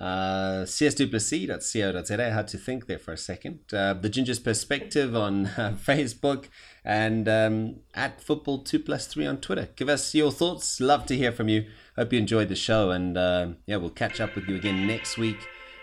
Uh, 0.00 0.64
csduplessis.co.za. 0.64 2.30
Had 2.30 2.48
to 2.48 2.56
think 2.58 2.86
there 2.86 2.98
for 2.98 3.12
a 3.12 3.16
second. 3.16 3.60
Uh, 3.72 3.94
the 3.94 4.08
Ginger's 4.08 4.38
Perspective 4.38 5.16
on 5.16 5.46
uh, 5.58 5.76
Facebook 5.76 6.46
and 6.84 7.28
um, 7.28 7.76
at 7.94 8.20
Football 8.20 8.62
2 8.62 8.78
plus 8.78 9.06
3 9.08 9.26
on 9.26 9.38
Twitter. 9.38 9.68
Give 9.74 9.88
us 9.88 10.14
your 10.14 10.30
thoughts. 10.30 10.80
Love 10.80 11.06
to 11.06 11.16
hear 11.16 11.32
from 11.32 11.48
you. 11.48 11.66
Hope 11.96 12.12
you 12.12 12.18
enjoyed 12.18 12.48
the 12.48 12.54
show. 12.54 12.90
And 12.90 13.18
uh, 13.18 13.48
yeah, 13.66 13.76
we'll 13.76 13.90
catch 13.90 14.20
up 14.20 14.36
with 14.36 14.48
you 14.48 14.54
again 14.56 14.86
next 14.86 15.18
week 15.18 15.38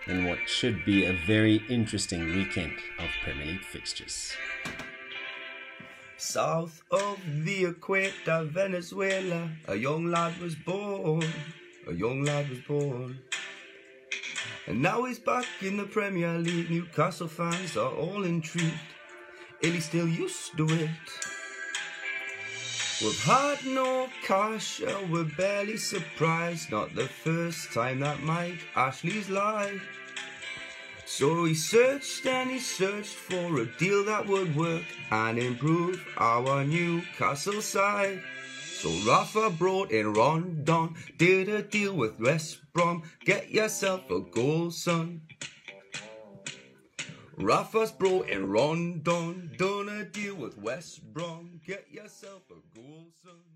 in 0.07 0.25
what 0.25 0.39
should 0.47 0.85
be 0.85 1.05
a 1.05 1.13
very 1.27 1.61
interesting 1.67 2.25
weekend 2.35 2.73
of 2.99 3.09
Premier 3.23 3.45
League 3.45 3.63
fixtures. 3.63 4.31
South 6.17 6.81
of 6.91 7.19
the 7.43 7.65
equator, 7.65 8.45
Venezuela, 8.45 9.49
a 9.67 9.75
young 9.75 10.05
lad 10.05 10.39
was 10.39 10.55
born. 10.55 11.25
A 11.87 11.93
young 11.93 12.23
lad 12.23 12.49
was 12.49 12.59
born. 12.61 13.19
And 14.67 14.81
now 14.81 15.03
he's 15.03 15.19
back 15.19 15.45
in 15.61 15.77
the 15.77 15.85
Premier 15.85 16.39
League. 16.39 16.71
Newcastle 16.71 17.27
fans 17.27 17.77
are 17.77 17.91
all 17.91 18.23
intrigued. 18.23 18.73
Illy 19.61 19.79
still 19.79 20.07
used 20.07 20.57
to 20.57 20.65
it. 20.65 20.89
We've 23.01 23.23
had 23.23 23.65
no 23.65 24.07
cash, 24.23 24.81
uh, 24.81 24.99
we're 25.11 25.25
barely 25.25 25.77
surprised. 25.77 26.71
Not 26.71 26.95
the 26.95 27.07
first 27.07 27.73
time 27.73 27.99
that 27.99 28.23
Mike 28.23 28.65
Ashley's 28.75 29.29
lied. 29.29 29.81
So 31.05 31.45
he 31.45 31.53
searched 31.53 32.25
and 32.25 32.49
he 32.49 32.59
searched 32.59 33.13
for 33.13 33.59
a 33.59 33.65
deal 33.77 34.03
that 34.05 34.25
would 34.25 34.55
work 34.55 34.85
and 35.11 35.37
improve 35.37 36.03
our 36.17 36.63
Newcastle 36.63 37.61
side. 37.61 38.21
So 38.85 38.91
Rafa 39.11 39.49
brought 39.49 39.89
in 39.89 40.13
Rondon, 40.13 40.93
did 41.17 41.49
a 41.49 41.63
deal 41.63 41.95
with 41.95 42.19
West 42.19 42.59
Brom. 42.71 43.01
Get 43.25 43.49
yourself 43.49 44.11
a 44.11 44.19
goal, 44.19 44.69
son. 44.69 45.21
Rafa's 47.35 47.91
brought 47.91 48.29
in 48.29 48.47
Rondon, 48.47 49.55
done 49.57 49.89
a 49.89 50.03
deal 50.03 50.35
with 50.35 50.59
West 50.59 51.01
Brom. 51.11 51.61
Get 51.65 51.87
yourself 51.89 52.43
a 52.51 52.79
goal, 52.79 53.07
son. 53.23 53.54